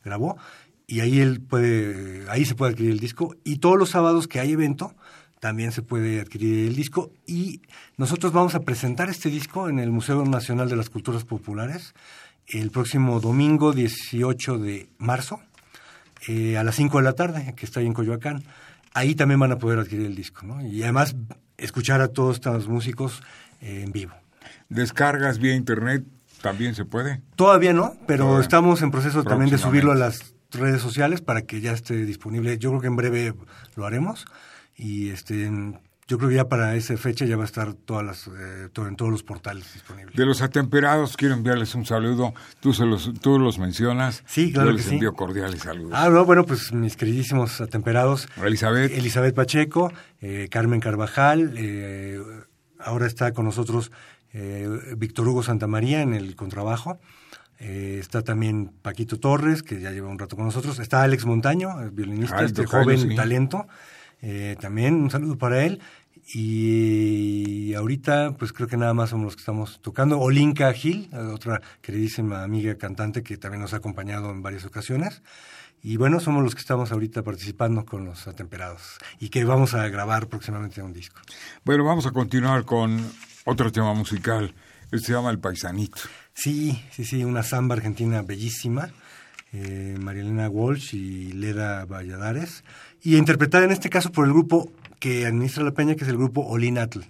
grabó, 0.03 0.37
y 0.87 0.99
ahí 0.99 1.19
él 1.19 1.41
puede, 1.41 2.29
ahí 2.29 2.43
se 2.43 2.55
puede 2.55 2.71
adquirir 2.71 2.91
el 2.91 2.99
disco. 2.99 3.35
Y 3.43 3.57
todos 3.57 3.77
los 3.77 3.89
sábados 3.89 4.27
que 4.27 4.39
hay 4.39 4.51
evento, 4.51 4.93
también 5.41 5.71
se 5.71 5.81
puede 5.81 6.21
adquirir 6.21 6.67
el 6.67 6.75
disco. 6.75 7.11
Y 7.25 7.61
nosotros 7.97 8.31
vamos 8.31 8.53
a 8.53 8.61
presentar 8.61 9.09
este 9.09 9.29
disco 9.29 9.69
en 9.69 9.79
el 9.79 9.91
Museo 9.91 10.23
Nacional 10.23 10.69
de 10.69 10.75
las 10.75 10.89
Culturas 10.89 11.25
Populares 11.25 11.95
el 12.47 12.69
próximo 12.69 13.19
domingo 13.19 13.73
18 13.73 14.59
de 14.59 14.89
marzo 14.99 15.41
eh, 16.27 16.57
a 16.57 16.63
las 16.63 16.75
5 16.75 16.99
de 16.99 17.03
la 17.03 17.13
tarde, 17.13 17.53
que 17.55 17.65
está 17.65 17.79
ahí 17.79 17.87
en 17.87 17.93
Coyoacán. 17.93 18.43
Ahí 18.93 19.15
también 19.15 19.39
van 19.39 19.51
a 19.51 19.57
poder 19.57 19.79
adquirir 19.79 20.05
el 20.05 20.15
disco, 20.15 20.45
¿no? 20.45 20.61
Y 20.65 20.83
además 20.83 21.15
escuchar 21.57 22.01
a 22.01 22.09
todos 22.09 22.35
estos 22.35 22.67
músicos 22.67 23.23
eh, 23.61 23.81
en 23.83 23.91
vivo. 23.91 24.13
¿Descargas 24.69 25.39
vía 25.39 25.55
internet? 25.55 26.03
¿También 26.43 26.75
se 26.75 26.85
puede? 26.85 27.21
Todavía 27.35 27.73
no, 27.73 27.95
pero 28.05 28.25
Todavía. 28.25 28.43
estamos 28.43 28.81
en 28.83 28.91
proceso 28.91 29.23
también 29.23 29.49
de 29.49 29.57
subirlo 29.57 29.91
a 29.91 29.95
las 29.95 30.35
redes 30.51 30.81
sociales 30.81 31.21
para 31.21 31.41
que 31.41 31.61
ya 31.61 31.71
esté 31.71 32.05
disponible. 32.05 32.59
Yo 32.59 32.69
creo 32.69 32.81
que 32.81 32.87
en 32.87 32.95
breve 32.95 33.33
lo 33.75 33.85
haremos 33.87 34.25
y 34.75 35.09
este 35.09 35.49
yo 36.07 36.17
creo 36.17 36.29
que 36.29 36.35
ya 36.35 36.49
para 36.49 36.75
esa 36.75 36.97
fecha 36.97 37.23
ya 37.25 37.37
va 37.37 37.43
a 37.43 37.45
estar 37.45 37.73
todas 37.73 38.05
las 38.05 38.27
eh, 38.27 38.67
todo- 38.73 38.87
en 38.89 38.97
todos 38.97 39.09
los 39.11 39.23
portales 39.23 39.71
disponible. 39.73 40.11
De 40.13 40.25
los 40.25 40.41
atemperados, 40.41 41.15
quiero 41.15 41.35
enviarles 41.35 41.73
un 41.73 41.85
saludo. 41.85 42.33
Tú, 42.59 42.73
se 42.73 42.85
los, 42.85 43.13
tú 43.21 43.39
los 43.39 43.59
mencionas. 43.59 44.21
Sí, 44.27 44.51
claro 44.51 44.71
Yo 44.71 44.73
que 44.73 44.77
les 44.79 44.87
sí. 44.87 44.93
envío 44.95 45.13
cordiales 45.13 45.61
saludos. 45.61 45.93
Ah, 45.95 46.09
no, 46.09 46.25
bueno, 46.25 46.45
pues 46.45 46.73
mis 46.73 46.97
queridísimos 46.97 47.61
atemperados. 47.61 48.27
Elizabeth. 48.43 48.91
Elizabeth 48.91 49.33
Pacheco, 49.33 49.93
eh, 50.19 50.49
Carmen 50.51 50.81
Carvajal, 50.81 51.53
eh, 51.55 52.19
ahora 52.79 53.07
está 53.07 53.31
con 53.31 53.45
nosotros 53.45 53.89
eh, 54.33 54.67
Víctor 54.97 55.27
Hugo 55.29 55.43
Santamaría 55.43 56.01
en 56.01 56.13
el 56.13 56.35
contrabajo. 56.35 56.99
Eh, 57.59 57.99
está 58.01 58.21
también 58.21 58.73
Paquito 58.81 59.17
Torres, 59.17 59.63
que 59.63 59.79
ya 59.79 59.91
lleva 59.91 60.09
un 60.09 60.19
rato 60.19 60.35
con 60.35 60.43
nosotros. 60.43 60.79
Está 60.79 61.03
Alex 61.03 61.25
Montaño, 61.25 61.79
el 61.81 61.91
violinista, 61.91 62.35
Ah, 62.37 62.39
el 62.41 62.45
este 62.47 62.63
tocayo, 62.63 62.83
joven 62.83 62.99
sí. 63.11 63.15
talento. 63.15 63.67
Eh, 64.21 64.55
también 64.59 64.95
un 64.95 65.09
saludo 65.09 65.37
para 65.37 65.63
él. 65.63 65.81
Y 66.33 67.73
ahorita, 67.73 68.35
pues 68.37 68.53
creo 68.53 68.67
que 68.67 68.77
nada 68.77 68.93
más 68.93 69.09
somos 69.09 69.25
los 69.25 69.35
que 69.35 69.41
estamos 69.41 69.81
tocando. 69.81 70.19
Olinka 70.19 70.71
Gil, 70.73 71.09
otra 71.33 71.61
queridísima 71.81 72.43
amiga 72.43 72.75
cantante 72.75 73.23
que 73.23 73.37
también 73.37 73.61
nos 73.61 73.73
ha 73.73 73.77
acompañado 73.77 74.31
en 74.31 74.41
varias 74.41 74.65
ocasiones. 74.65 75.21
Y 75.83 75.97
bueno, 75.97 76.19
somos 76.19 76.43
los 76.43 76.53
que 76.53 76.61
estamos 76.61 76.91
ahorita 76.91 77.23
participando 77.23 77.85
con 77.85 78.05
los 78.05 78.27
atemperados 78.27 78.99
y 79.19 79.29
que 79.29 79.43
vamos 79.43 79.73
a 79.73 79.87
grabar 79.87 80.27
próximamente 80.27 80.81
un 80.81 80.93
disco. 80.93 81.19
Bueno, 81.65 81.83
vamos 81.83 82.05
a 82.05 82.11
continuar 82.11 82.65
con 82.65 83.03
otro 83.45 83.71
tema 83.71 83.93
musical. 83.93 84.53
Este 84.91 85.07
se 85.07 85.13
llama 85.13 85.31
El 85.31 85.39
Paisanito. 85.39 86.01
Sí, 86.33 86.83
sí, 86.91 87.03
sí, 87.03 87.23
una 87.23 87.43
samba 87.43 87.75
argentina 87.75 88.21
bellísima. 88.21 88.89
Eh, 89.53 89.97
Marielena 89.99 90.47
Walsh 90.47 90.95
y 90.95 91.33
Leda 91.33 91.85
Valladares. 91.85 92.63
Y 93.03 93.17
interpretada 93.17 93.65
en 93.65 93.71
este 93.71 93.89
caso 93.89 94.11
por 94.11 94.25
el 94.25 94.31
grupo 94.31 94.71
que 94.99 95.25
administra 95.25 95.63
la 95.63 95.73
peña, 95.73 95.95
que 95.95 96.03
es 96.03 96.09
el 96.09 96.17
grupo 96.17 96.41
Olinatl. 96.41 97.01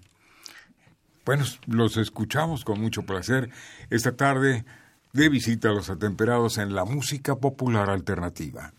Bueno, 1.25 1.45
los 1.67 1.97
escuchamos 1.97 2.65
con 2.65 2.81
mucho 2.81 3.03
placer 3.03 3.49
esta 3.91 4.15
tarde 4.15 4.65
de 5.13 5.29
visita 5.29 5.69
a 5.69 5.73
los 5.73 5.89
atemperados 5.89 6.57
en 6.57 6.73
la 6.73 6.83
música 6.83 7.35
popular 7.35 7.89
alternativa. 7.89 8.73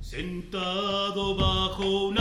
Sentado 0.00 1.36
bajo 1.36 2.08
un 2.08 2.18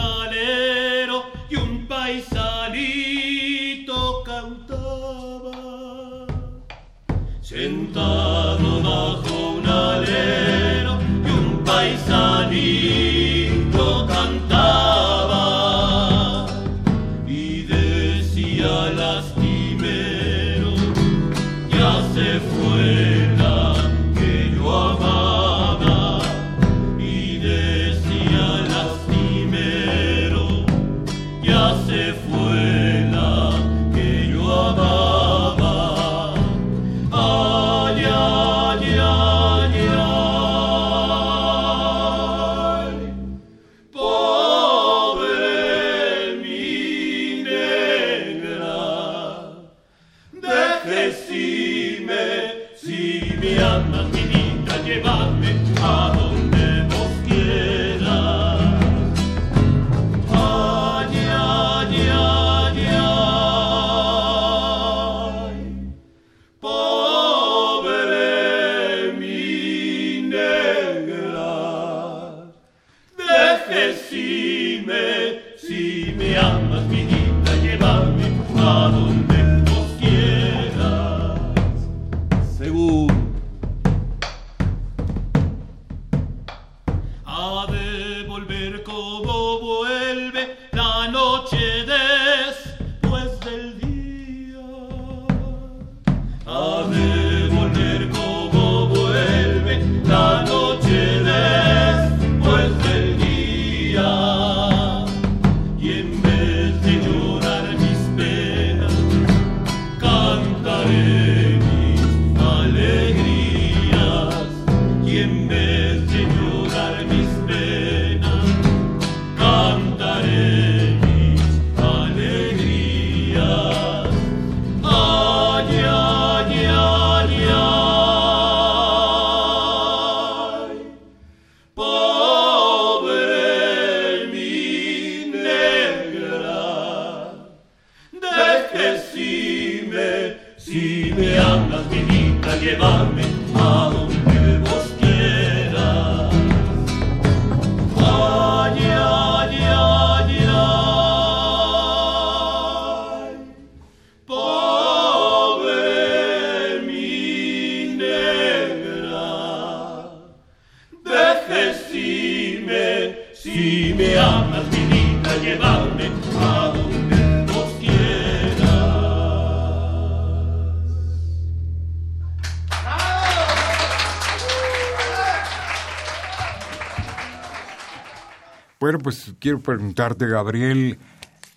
quiero 179.48 179.62
preguntarte, 179.62 180.28
Gabriel, 180.28 180.98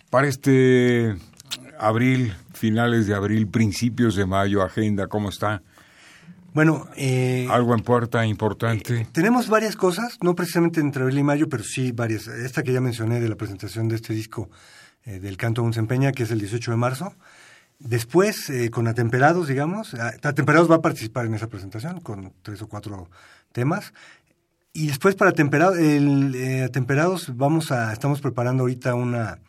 para 0.09 0.29
este 0.29 1.13
abril, 1.77 2.33
finales 2.53 3.05
de 3.05 3.13
abril, 3.13 3.49
principios 3.49 4.15
de 4.15 4.25
mayo, 4.25 4.61
agenda, 4.63 5.07
¿cómo 5.07 5.27
está? 5.27 5.61
Bueno, 6.53 6.87
eh, 6.95 7.49
¿Algo 7.51 7.73
en 7.75 7.81
puerta 7.81 8.25
importante? 8.25 9.05
tenemos 9.11 9.49
varias 9.49 9.75
cosas, 9.75 10.19
no 10.21 10.35
precisamente 10.35 10.79
entre 10.79 11.03
abril 11.03 11.19
y 11.19 11.23
mayo, 11.23 11.49
pero 11.49 11.65
sí 11.65 11.91
varias. 11.91 12.27
Esta 12.27 12.63
que 12.63 12.71
ya 12.71 12.79
mencioné 12.79 13.19
de 13.19 13.27
la 13.27 13.35
presentación 13.35 13.89
de 13.89 13.97
este 13.97 14.13
disco 14.13 14.49
eh, 15.03 15.19
del 15.19 15.35
Canto 15.35 15.61
Un 15.61 15.73
se 15.73 15.81
empeña, 15.81 16.13
que 16.13 16.23
es 16.23 16.31
el 16.31 16.39
18 16.39 16.71
de 16.71 16.77
marzo. 16.77 17.13
Después, 17.79 18.49
eh, 18.49 18.69
con 18.69 18.87
Atemperados, 18.87 19.49
digamos, 19.49 19.95
ah, 19.95 20.13
Atemperados 20.23 20.71
va 20.71 20.75
a 20.75 20.81
participar 20.81 21.25
en 21.25 21.33
esa 21.33 21.47
presentación 21.47 21.99
con 21.99 22.31
tres 22.41 22.61
o 22.61 22.69
cuatro 22.69 23.09
temas. 23.51 23.91
Y 24.73 24.87
después 24.87 25.15
para 25.15 25.31
Atemperados, 25.31 25.77
el, 25.77 26.33
eh, 26.35 26.63
Atemperados 26.63 27.35
vamos 27.35 27.71
a, 27.71 27.91
estamos 27.91 28.21
preparando 28.21 28.63
ahorita 28.63 28.95
una, 28.95 29.39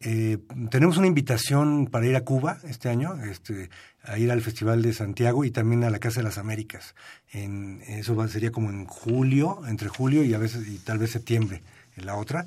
eh, 0.00 0.38
tenemos 0.70 0.98
una 0.98 1.06
invitación 1.06 1.86
para 1.86 2.06
ir 2.06 2.14
a 2.14 2.20
Cuba 2.20 2.58
este 2.64 2.90
año, 2.90 3.16
este, 3.24 3.70
a 4.02 4.18
ir 4.18 4.30
al 4.30 4.42
Festival 4.42 4.82
de 4.82 4.92
Santiago 4.92 5.44
y 5.44 5.50
también 5.50 5.82
a 5.82 5.90
la 5.90 5.98
Casa 5.98 6.20
de 6.20 6.24
las 6.24 6.36
Américas. 6.36 6.94
En, 7.32 7.82
eso 7.88 8.28
sería 8.28 8.52
como 8.52 8.68
en 8.70 8.84
julio, 8.84 9.62
entre 9.66 9.88
julio 9.88 10.22
y 10.24 10.34
a 10.34 10.38
veces 10.38 10.68
y 10.68 10.78
tal 10.78 10.98
vez 10.98 11.10
septiembre, 11.10 11.62
en 11.96 12.04
la 12.04 12.16
otra. 12.16 12.46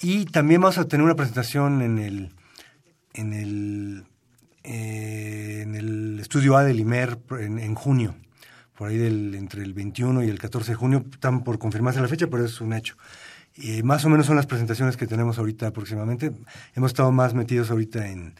Y 0.00 0.26
también 0.26 0.60
vamos 0.60 0.78
a 0.78 0.86
tener 0.86 1.04
una 1.04 1.16
presentación 1.16 1.82
en 1.82 1.98
el, 1.98 2.30
en 3.14 3.32
el, 3.32 4.04
eh, 4.62 5.60
en 5.62 5.74
el 5.74 6.20
estudio 6.20 6.56
A 6.56 6.64
del 6.64 6.80
IMER 6.80 7.18
en, 7.40 7.58
en 7.58 7.74
junio, 7.74 8.14
por 8.82 8.88
ahí 8.88 8.98
del, 8.98 9.36
entre 9.36 9.62
el 9.62 9.74
21 9.74 10.24
y 10.24 10.28
el 10.28 10.40
14 10.40 10.72
de 10.72 10.74
junio. 10.74 11.04
Están 11.12 11.44
por 11.44 11.60
confirmarse 11.60 12.00
la 12.00 12.08
fecha, 12.08 12.26
pero 12.26 12.44
es 12.44 12.60
un 12.60 12.72
hecho. 12.72 12.96
Y 13.54 13.84
más 13.84 14.04
o 14.04 14.08
menos 14.08 14.26
son 14.26 14.34
las 14.34 14.46
presentaciones 14.46 14.96
que 14.96 15.06
tenemos 15.06 15.38
ahorita 15.38 15.70
próximamente. 15.70 16.32
Hemos 16.74 16.90
estado 16.90 17.12
más 17.12 17.32
metidos 17.32 17.70
ahorita 17.70 18.08
en, 18.08 18.34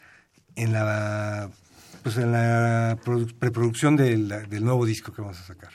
en 0.56 0.72
la 0.72 1.48
pues 2.02 2.16
en 2.16 2.32
la 2.32 2.98
preproducción 3.38 3.94
del, 3.94 4.30
del, 4.50 4.64
nuevo 4.64 4.84
disco 4.84 5.12
que 5.12 5.22
vamos 5.22 5.38
a 5.38 5.44
sacar. 5.44 5.70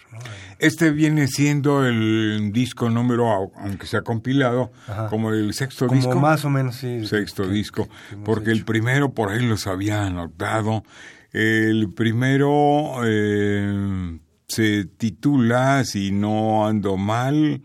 Este 0.60 0.92
viene 0.92 1.30
siendo 1.30 1.86
el 1.86 2.52
disco 2.52 2.90
número, 2.90 3.54
aunque 3.56 3.88
sea 3.88 4.02
compilado, 4.02 4.74
como 5.10 5.32
el 5.32 5.54
sexto 5.54 5.88
como 5.88 5.98
disco. 5.98 6.20
Más 6.20 6.44
o 6.44 6.50
menos, 6.50 6.76
sí. 6.76 7.08
Sexto 7.08 7.48
disco, 7.48 7.88
porque 8.26 8.52
el 8.52 8.66
primero 8.66 9.14
por 9.14 9.30
ahí 9.30 9.48
los 9.48 9.66
había 9.66 10.06
anotado. 10.06 10.84
El 11.32 11.94
primero 11.94 12.96
eh, 13.06 14.20
se 14.58 14.86
titula, 14.86 15.86
si 15.86 16.12
no 16.12 16.68
ando 16.68 16.98
mal, 16.98 17.62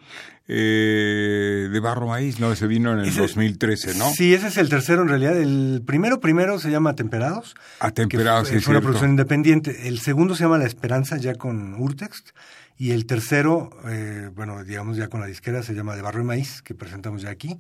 eh, 0.47 1.69
de 1.73 1.81
Barro 1.81 2.07
Maíz, 2.07 2.39
¿no? 2.39 2.53
Ese 2.53 2.67
vino 2.67 2.93
en 2.93 2.99
el 2.99 3.15
2013, 3.15 3.95
¿no? 3.95 4.11
Sí, 4.11 4.35
ese 4.35 4.49
es 4.49 4.59
el 4.59 4.69
tercero 4.69 5.01
en 5.01 5.09
realidad. 5.09 5.41
El 5.41 5.83
primero, 5.87 6.21
primero 6.21 6.59
se 6.59 6.71
llama 6.71 6.91
Atemperados. 6.91 7.55
Atemperados, 7.81 8.51
que 8.51 8.61
fue, 8.61 8.73
una 8.73 8.83
producción 8.83 9.13
independiente. 9.13 9.89
El 9.89 10.01
segundo 10.01 10.35
se 10.35 10.45
llama 10.45 10.59
La 10.59 10.67
Esperanza, 10.67 11.17
ya 11.17 11.35
con 11.37 11.81
Urtext. 11.81 12.33
Y 12.77 12.91
el 12.91 13.07
tercero, 13.07 13.71
eh, 13.89 14.29
bueno, 14.35 14.63
digamos 14.63 14.99
ya 14.99 15.09
con 15.09 15.21
la 15.21 15.27
disquera, 15.27 15.63
se 15.63 15.73
llama 15.73 15.97
De 15.97 16.03
Barro 16.03 16.21
y 16.21 16.25
Maíz, 16.25 16.61
que 16.61 16.75
presentamos 16.75 17.23
ya 17.23 17.31
aquí. 17.31 17.59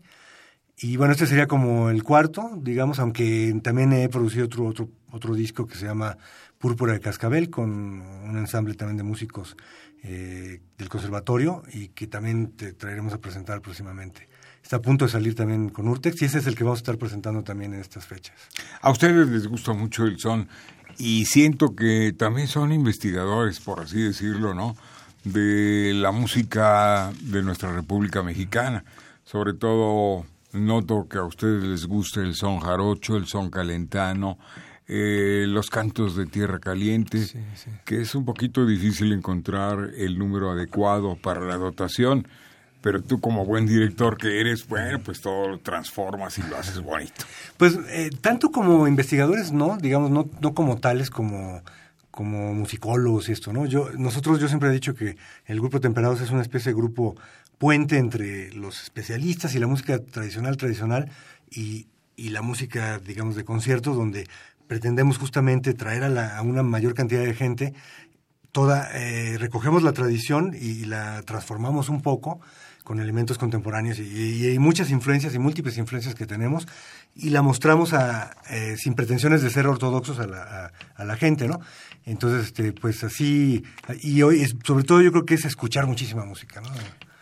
Y 0.76 0.98
bueno, 0.98 1.12
este 1.12 1.26
sería 1.26 1.46
como 1.46 1.88
el 1.88 2.02
cuarto, 2.02 2.50
digamos, 2.60 2.98
aunque 2.98 3.58
también 3.62 3.94
he 3.94 4.10
producido 4.10 4.44
otro, 4.44 4.66
otro, 4.66 4.90
otro 5.10 5.34
disco 5.34 5.66
que 5.66 5.76
se 5.76 5.86
llama 5.86 6.18
Púrpura 6.62 6.92
de 6.92 7.00
Cascabel, 7.00 7.50
con 7.50 7.70
un 7.70 8.38
ensamble 8.38 8.74
también 8.74 8.96
de 8.96 9.02
músicos 9.02 9.56
eh, 10.04 10.60
del 10.78 10.88
conservatorio 10.88 11.64
y 11.72 11.88
que 11.88 12.06
también 12.06 12.52
te 12.52 12.72
traeremos 12.72 13.12
a 13.12 13.18
presentar 13.18 13.60
próximamente. 13.60 14.28
Está 14.62 14.76
a 14.76 14.80
punto 14.80 15.04
de 15.04 15.10
salir 15.10 15.34
también 15.34 15.70
con 15.70 15.88
Urtex 15.88 16.22
y 16.22 16.26
ese 16.26 16.38
es 16.38 16.46
el 16.46 16.54
que 16.54 16.62
vamos 16.62 16.78
a 16.78 16.82
estar 16.82 16.98
presentando 16.98 17.42
también 17.42 17.74
en 17.74 17.80
estas 17.80 18.06
fechas. 18.06 18.36
A 18.80 18.92
ustedes 18.92 19.26
les 19.26 19.48
gusta 19.48 19.72
mucho 19.72 20.04
el 20.04 20.20
son 20.20 20.48
y 20.98 21.24
siento 21.24 21.74
que 21.74 22.14
también 22.16 22.46
son 22.46 22.70
investigadores, 22.70 23.58
por 23.58 23.80
así 23.80 24.00
decirlo, 24.00 24.54
¿no? 24.54 24.76
De 25.24 25.92
la 25.96 26.12
música 26.12 27.12
de 27.22 27.42
nuestra 27.42 27.72
República 27.72 28.22
Mexicana. 28.22 28.84
Sobre 29.24 29.54
todo 29.54 30.26
noto 30.52 31.08
que 31.08 31.18
a 31.18 31.24
ustedes 31.24 31.64
les 31.64 31.86
gusta 31.86 32.20
el 32.20 32.36
son 32.36 32.60
jarocho, 32.60 33.16
el 33.16 33.26
son 33.26 33.50
calentano, 33.50 34.38
eh, 34.88 35.44
los 35.48 35.70
cantos 35.70 36.16
de 36.16 36.26
tierra 36.26 36.58
caliente, 36.58 37.26
que 37.84 38.00
es 38.00 38.14
un 38.14 38.24
poquito 38.24 38.66
difícil 38.66 39.12
encontrar 39.12 39.90
el 39.96 40.18
número 40.18 40.50
adecuado 40.50 41.16
para 41.16 41.40
la 41.40 41.56
dotación, 41.56 42.26
pero 42.80 43.02
tú 43.02 43.20
como 43.20 43.46
buen 43.46 43.66
director 43.66 44.18
que 44.18 44.40
eres, 44.40 44.66
bueno, 44.66 44.98
pues 44.98 45.20
todo 45.20 45.48
lo 45.48 45.58
transformas 45.58 46.36
y 46.38 46.42
lo 46.42 46.56
haces 46.56 46.80
bonito. 46.80 47.24
Pues 47.56 47.78
eh, 47.88 48.10
tanto 48.20 48.50
como 48.50 48.88
investigadores, 48.88 49.52
no, 49.52 49.78
digamos, 49.80 50.10
no, 50.10 50.28
no 50.40 50.54
como 50.54 50.78
tales, 50.78 51.10
como 51.10 51.62
como 52.12 52.52
musicólogos 52.52 53.30
y 53.30 53.32
esto, 53.32 53.54
¿no? 53.54 53.64
Yo, 53.64 53.88
nosotros, 53.96 54.38
yo 54.38 54.46
siempre 54.46 54.68
he 54.68 54.72
dicho 54.72 54.94
que 54.94 55.16
el 55.46 55.58
grupo 55.58 55.80
Temperados 55.80 56.20
es 56.20 56.30
una 56.30 56.42
especie 56.42 56.70
de 56.70 56.76
grupo 56.76 57.16
puente 57.56 57.96
entre 57.96 58.52
los 58.52 58.82
especialistas 58.82 59.54
y 59.54 59.58
la 59.58 59.66
música 59.66 59.98
tradicional, 59.98 60.58
tradicional, 60.58 61.10
y, 61.50 61.86
y 62.14 62.28
la 62.28 62.42
música, 62.42 62.98
digamos, 62.98 63.34
de 63.34 63.44
conciertos, 63.44 63.96
donde 63.96 64.28
pretendemos 64.72 65.18
justamente 65.18 65.74
traer 65.74 66.02
a, 66.02 66.40
una 66.40 66.62
mayor 66.62 66.94
cantidad 66.94 67.20
de 67.20 67.34
gente, 67.34 67.74
toda, 68.52 68.88
eh, 68.94 69.36
recogemos 69.36 69.82
la 69.82 69.92
tradición 69.92 70.56
y, 70.58 70.86
la 70.86 71.20
transformamos 71.24 71.90
un 71.90 72.00
poco 72.00 72.40
con 72.82 72.98
elementos 72.98 73.36
contemporáneos 73.36 73.98
y, 73.98 74.46
hay 74.46 74.58
muchas 74.58 74.88
influencias 74.88 75.34
y 75.34 75.38
múltiples 75.38 75.76
influencias 75.76 76.14
que 76.14 76.24
tenemos 76.24 76.66
y 77.14 77.28
la 77.28 77.42
mostramos 77.42 77.92
a, 77.92 78.34
eh, 78.48 78.76
sin 78.78 78.94
pretensiones 78.94 79.42
de 79.42 79.50
ser 79.50 79.66
ortodoxos 79.66 80.18
a 80.20 80.26
la, 80.26 80.72
a, 80.96 81.04
la 81.04 81.16
gente, 81.16 81.48
¿no? 81.48 81.60
Entonces, 82.06 82.46
este, 82.46 82.72
pues 82.72 83.04
así, 83.04 83.62
y 84.00 84.22
hoy, 84.22 84.42
sobre 84.64 84.84
todo 84.84 85.02
yo 85.02 85.12
creo 85.12 85.26
que 85.26 85.34
es 85.34 85.44
escuchar 85.44 85.86
muchísima 85.86 86.24
música. 86.24 86.62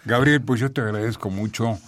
Gabriel, 0.05 0.41
pues 0.41 0.61
yo 0.61 0.71
te 0.71 0.83
agradezco 0.83 1.31
mucho 1.31 1.81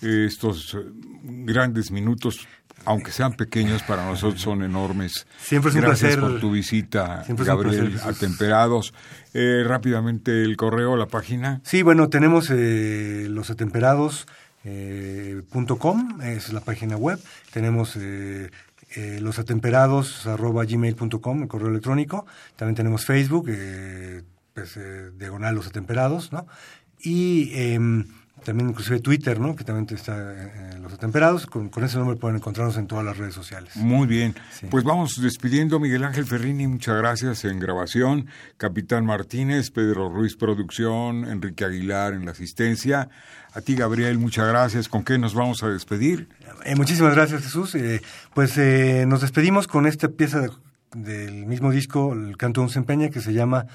estos 0.00 0.78
grandes 1.22 1.90
minutos 1.90 2.48
aunque 2.84 3.10
sean 3.12 3.32
pequeños, 3.34 3.82
para 3.82 4.04
nosotros 4.06 4.40
son 4.40 4.62
enormes. 4.62 5.26
Siempre 5.42 5.70
es 5.70 5.74
un 5.76 5.82
Gracias 5.82 6.16
placer. 6.16 6.20
por 6.32 6.40
tu 6.40 6.50
visita, 6.52 7.24
Gabriel, 7.28 7.98
a 8.02 8.12
Temperados. 8.12 8.94
Eh, 9.34 9.62
rápidamente 9.66 10.42
el 10.42 10.56
correo, 10.56 10.96
la 10.96 11.06
página. 11.06 11.60
Sí, 11.64 11.82
bueno, 11.82 12.08
tenemos 12.08 12.48
eh, 12.50 13.26
losatemperados.com, 13.28 16.20
eh, 16.22 16.34
es 16.36 16.52
la 16.52 16.60
página 16.60 16.96
web. 16.96 17.18
Tenemos 17.52 17.96
eh, 17.96 18.50
eh, 18.96 19.18
losatemperados.gmail.com, 19.20 21.42
el 21.42 21.48
correo 21.48 21.68
electrónico. 21.68 22.26
También 22.56 22.74
tenemos 22.76 23.04
Facebook, 23.04 23.46
eh, 23.48 24.22
pues, 24.54 24.78
diagonal 25.16 25.54
Los 25.54 25.66
Atemperados, 25.68 26.32
¿no? 26.32 26.46
Y 27.02 27.50
em, 27.54 28.04
también 28.44 28.70
inclusive 28.70 29.00
Twitter, 29.00 29.38
¿no? 29.38 29.54
Que 29.54 29.64
también 29.64 29.86
está 29.90 30.72
en 30.72 30.82
Los 30.82 30.92
Atemperados. 30.92 31.46
Con, 31.46 31.70
ese 31.82 31.98
nombre 31.98 32.16
pueden 32.16 32.36
encontrarnos 32.36 32.76
en 32.76 32.86
todas 32.86 33.04
las 33.04 33.16
redes 33.16 33.34
sociales. 33.34 33.76
Muy 33.76 34.06
bien. 34.06 34.34
Pues 34.70 34.84
vamos 34.84 35.20
despidiendo 35.20 35.78
Miguel 35.80 36.04
Ángel 36.04 36.26
Ferrini, 36.26 36.66
muchas 36.66 36.96
gracias 36.96 37.44
en 37.44 37.58
grabación. 37.58 38.26
Capitán 38.56 39.04
Martínez, 39.04 39.70
Pedro 39.70 40.08
Ruiz 40.08 40.36
Producción, 40.36 41.24
Enrique 41.24 41.64
Aguilar 41.64 42.14
en 42.14 42.24
la 42.24 42.32
asistencia. 42.32 43.08
A 43.52 43.60
ti, 43.60 43.74
Gabriel, 43.74 44.18
muchas 44.18 44.46
gracias. 44.46 44.88
¿Con 44.88 45.04
qué 45.04 45.18
nos 45.18 45.34
vamos 45.34 45.62
a 45.62 45.68
despedir? 45.68 46.28
Eh, 46.64 46.76
muchísimas 46.76 47.14
gracias, 47.14 47.42
Jesús. 47.42 47.74
Eh, 47.74 48.00
pues 48.34 48.56
eh, 48.58 49.04
nos 49.06 49.22
despedimos 49.22 49.66
con 49.66 49.86
esta 49.86 50.08
pieza 50.08 50.48
del 50.94 51.46
mismo 51.46 51.70
disco, 51.70 52.12
El 52.12 52.36
Canto 52.36 52.60
de 52.60 52.66
un 52.66 52.70
Sempeña, 52.70 53.10
que 53.10 53.20
se 53.20 53.32
llama 53.32 53.66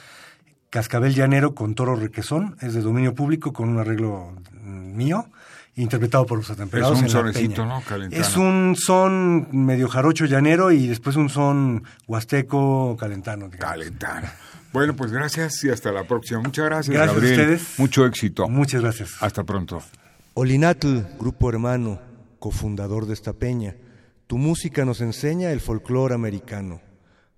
Cascabel 0.76 1.16
Llanero 1.16 1.56
con 1.56 1.74
Toro 1.74 1.96
Requesón, 1.96 2.58
es 2.60 2.74
de 2.74 2.82
dominio 2.82 3.16
público 3.16 3.54
con 3.54 3.70
un 3.70 3.80
arreglo 3.80 4.34
mío, 4.62 5.26
interpretado 5.78 6.26
por 6.26 6.38
los 6.38 6.50
atemperados. 6.50 6.98
Es 6.98 7.04
un 7.06 7.10
sonecito, 7.10 7.66
¿no? 7.66 7.82
Calentano. 7.88 8.22
Es 8.22 8.36
un 8.36 8.76
son 8.78 9.48
medio 9.54 9.88
jarocho 9.88 10.26
llanero 10.26 10.74
y 10.74 10.88
después 10.88 11.16
un 11.16 11.30
son 11.30 11.86
huasteco 12.08 12.98
calentano. 13.00 13.50
Calentano. 13.58 14.28
Bueno, 14.74 14.98
pues 14.98 15.14
gracias 15.14 15.64
y 15.64 15.70
hasta 15.70 15.94
la 15.94 16.04
próxima. 16.04 16.42
Muchas 16.42 16.66
gracias, 16.66 16.94
gracias 16.94 17.16
A 17.16 17.26
ustedes. 17.26 17.80
Mucho 17.80 18.06
éxito. 18.06 18.50
Muchas 18.50 18.82
gracias. 18.82 19.16
Hasta 19.22 19.46
pronto. 19.46 19.82
Olinatl, 20.34 20.98
grupo 21.18 21.48
hermano, 21.48 22.02
cofundador 22.38 23.06
de 23.06 23.14
esta 23.14 23.32
peña, 23.32 23.78
tu 24.28 24.38
música 24.38 24.84
nos 24.84 25.00
enseña 25.00 25.52
el 25.52 25.62
folclore 25.62 26.16
americano. 26.16 26.82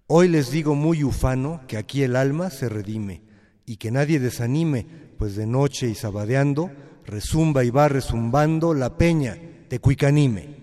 Hoy 0.08 0.28
les 0.28 0.50
digo 0.50 0.74
muy 0.74 1.04
ufano 1.04 1.62
que 1.68 1.78
aquí 1.78 2.02
el 2.02 2.16
alma 2.16 2.50
se 2.50 2.68
redime 2.68 3.27
y 3.68 3.76
que 3.76 3.92
nadie 3.92 4.20
desanime, 4.20 4.88
pues 5.20 5.36
de 5.36 5.46
noche 5.46 5.90
y 5.90 5.94
sabadeando 5.94 6.72
resumba 7.06 7.64
y 7.64 7.70
va 7.70 7.88
resumbando 7.90 8.74
la 8.74 8.98
peña 8.98 9.38
de 9.70 9.80
Cuicanime. 9.80 10.57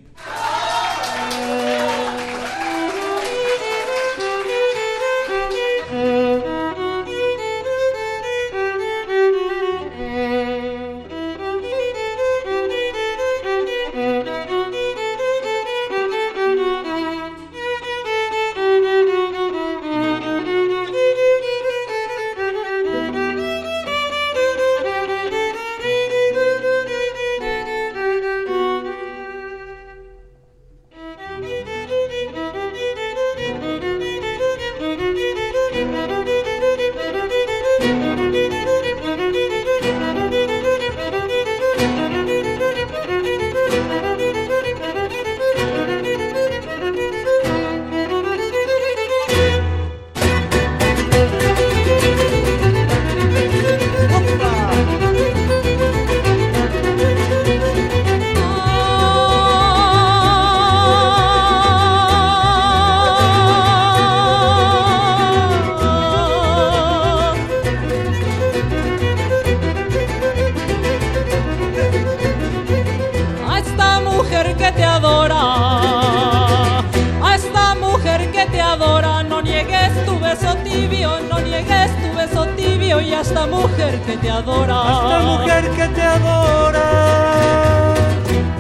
Y 83.15 83.17
hasta 83.17 83.47
mujer 83.47 84.01
que 84.03 84.17
te 84.17 84.31
adora. 84.31 84.83
Hasta 84.83 85.19
mujer 85.21 85.71
que 85.71 85.89
te 85.89 86.03
adora. 86.03 86.87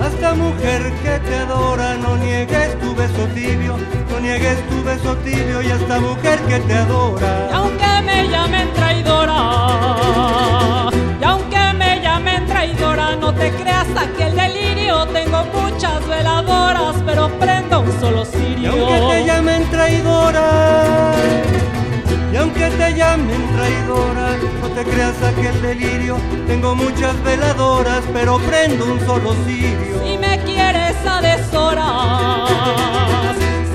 Hasta 0.00 0.34
mujer 0.34 0.92
que 1.02 1.18
te 1.26 1.36
adora, 1.36 1.94
no 1.94 2.16
niegues 2.16 2.78
tu 2.78 2.94
beso 2.94 3.26
tibio, 3.34 3.76
no 4.10 4.20
niegues 4.20 4.58
tu 4.68 4.84
beso 4.84 5.16
tibio 5.16 5.60
y 5.62 5.70
hasta 5.70 5.98
mujer 5.98 6.38
que 6.48 6.60
te 6.60 6.74
adora. 6.74 7.48
Y 7.50 7.54
aunque 7.54 8.02
me 8.04 8.28
llamen 8.28 8.72
traidora, 8.74 9.40
y 11.20 11.24
aunque 11.24 11.72
me 11.76 12.00
llamen 12.00 12.46
traidora, 12.46 13.16
no 13.16 13.34
te 13.34 13.50
creas 13.50 13.88
aquel 13.96 14.36
delirio, 14.36 15.06
tengo 15.06 15.44
muchas 15.58 16.06
veladoras, 16.06 16.94
pero 17.04 17.28
prendo 17.40 17.80
un 17.80 18.00
solo 18.00 18.24
cirio. 18.24 18.62
Y 18.62 18.66
aunque 18.66 18.98
te 19.14 19.26
llamen 19.26 19.70
traidora, 19.70 20.93
llamen 22.94 23.42
traidora, 23.56 24.36
no 24.60 24.68
te 24.68 24.84
creas 24.84 25.20
aquel 25.22 25.60
delirio. 25.60 26.16
Tengo 26.46 26.74
muchas 26.74 27.20
veladoras, 27.22 28.02
pero 28.12 28.38
prendo 28.38 28.84
un 28.84 29.00
solo 29.06 29.34
cirio. 29.44 30.02
Si 30.04 30.18
me 30.18 30.38
quieres 30.44 30.96
a 31.06 31.20
deshoras, 31.20 32.50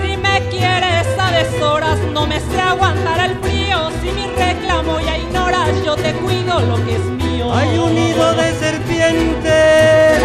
si 0.02 0.18
me 0.18 0.42
quieres 0.50 1.08
a 1.18 1.32
deshoras, 1.32 2.00
no 2.14 2.26
me 2.28 2.40
sé 2.40 2.62
aguantar 2.62 3.30
el 3.30 3.38
frío. 3.40 3.90
Si 4.02 4.12
mi 4.12 4.28
reclamo 4.28 5.00
ya 5.00 5.18
ignoras, 5.18 5.70
yo 5.86 5.96
te 5.96 6.14
cuido 6.14 6.60
lo 6.62 6.76
que 6.86 6.96
es 6.96 7.06
mío. 7.06 7.54
Hay 7.54 7.78
un 7.78 7.96
nido 7.96 8.34
de 8.34 8.54
serpientes. 8.54 10.24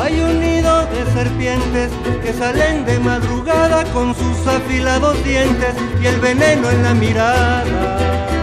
Hay 0.00 0.20
un 0.20 0.40
nido 0.40 0.86
de 0.86 1.04
serpientes 1.12 1.90
que 2.26 2.32
salen 2.32 2.84
de 2.84 2.98
madrugada 2.98 3.84
con 3.92 4.12
sus 4.12 4.46
afilados 4.48 5.22
dientes 5.22 5.76
y 6.02 6.06
el 6.06 6.18
veneno 6.18 6.68
en 6.68 6.82
la 6.82 6.92
mirada. 6.92 8.35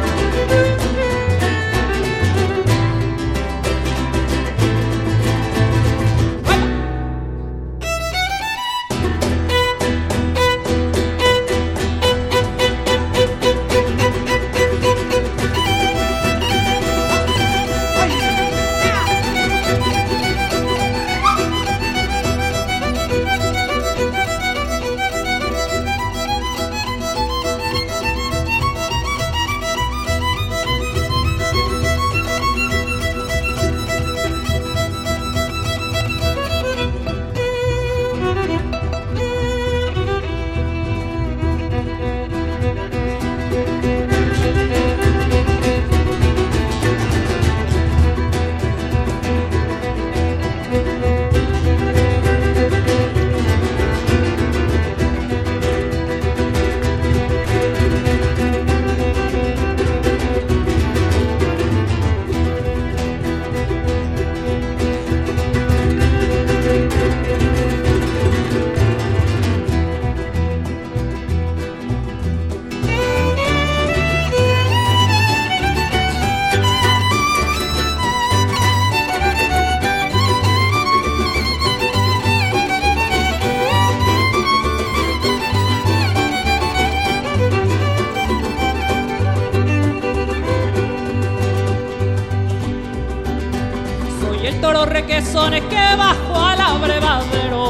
Bajo 96.03 96.35
al 96.45 96.59
abrevadero. 96.59 97.63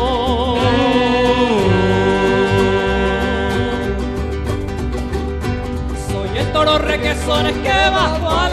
Soy 6.07 6.37
el 6.37 6.51
toro 6.51 6.77
requesones 6.79 7.55
que 7.57 7.89
bajo 7.99 8.29
al 8.29 8.52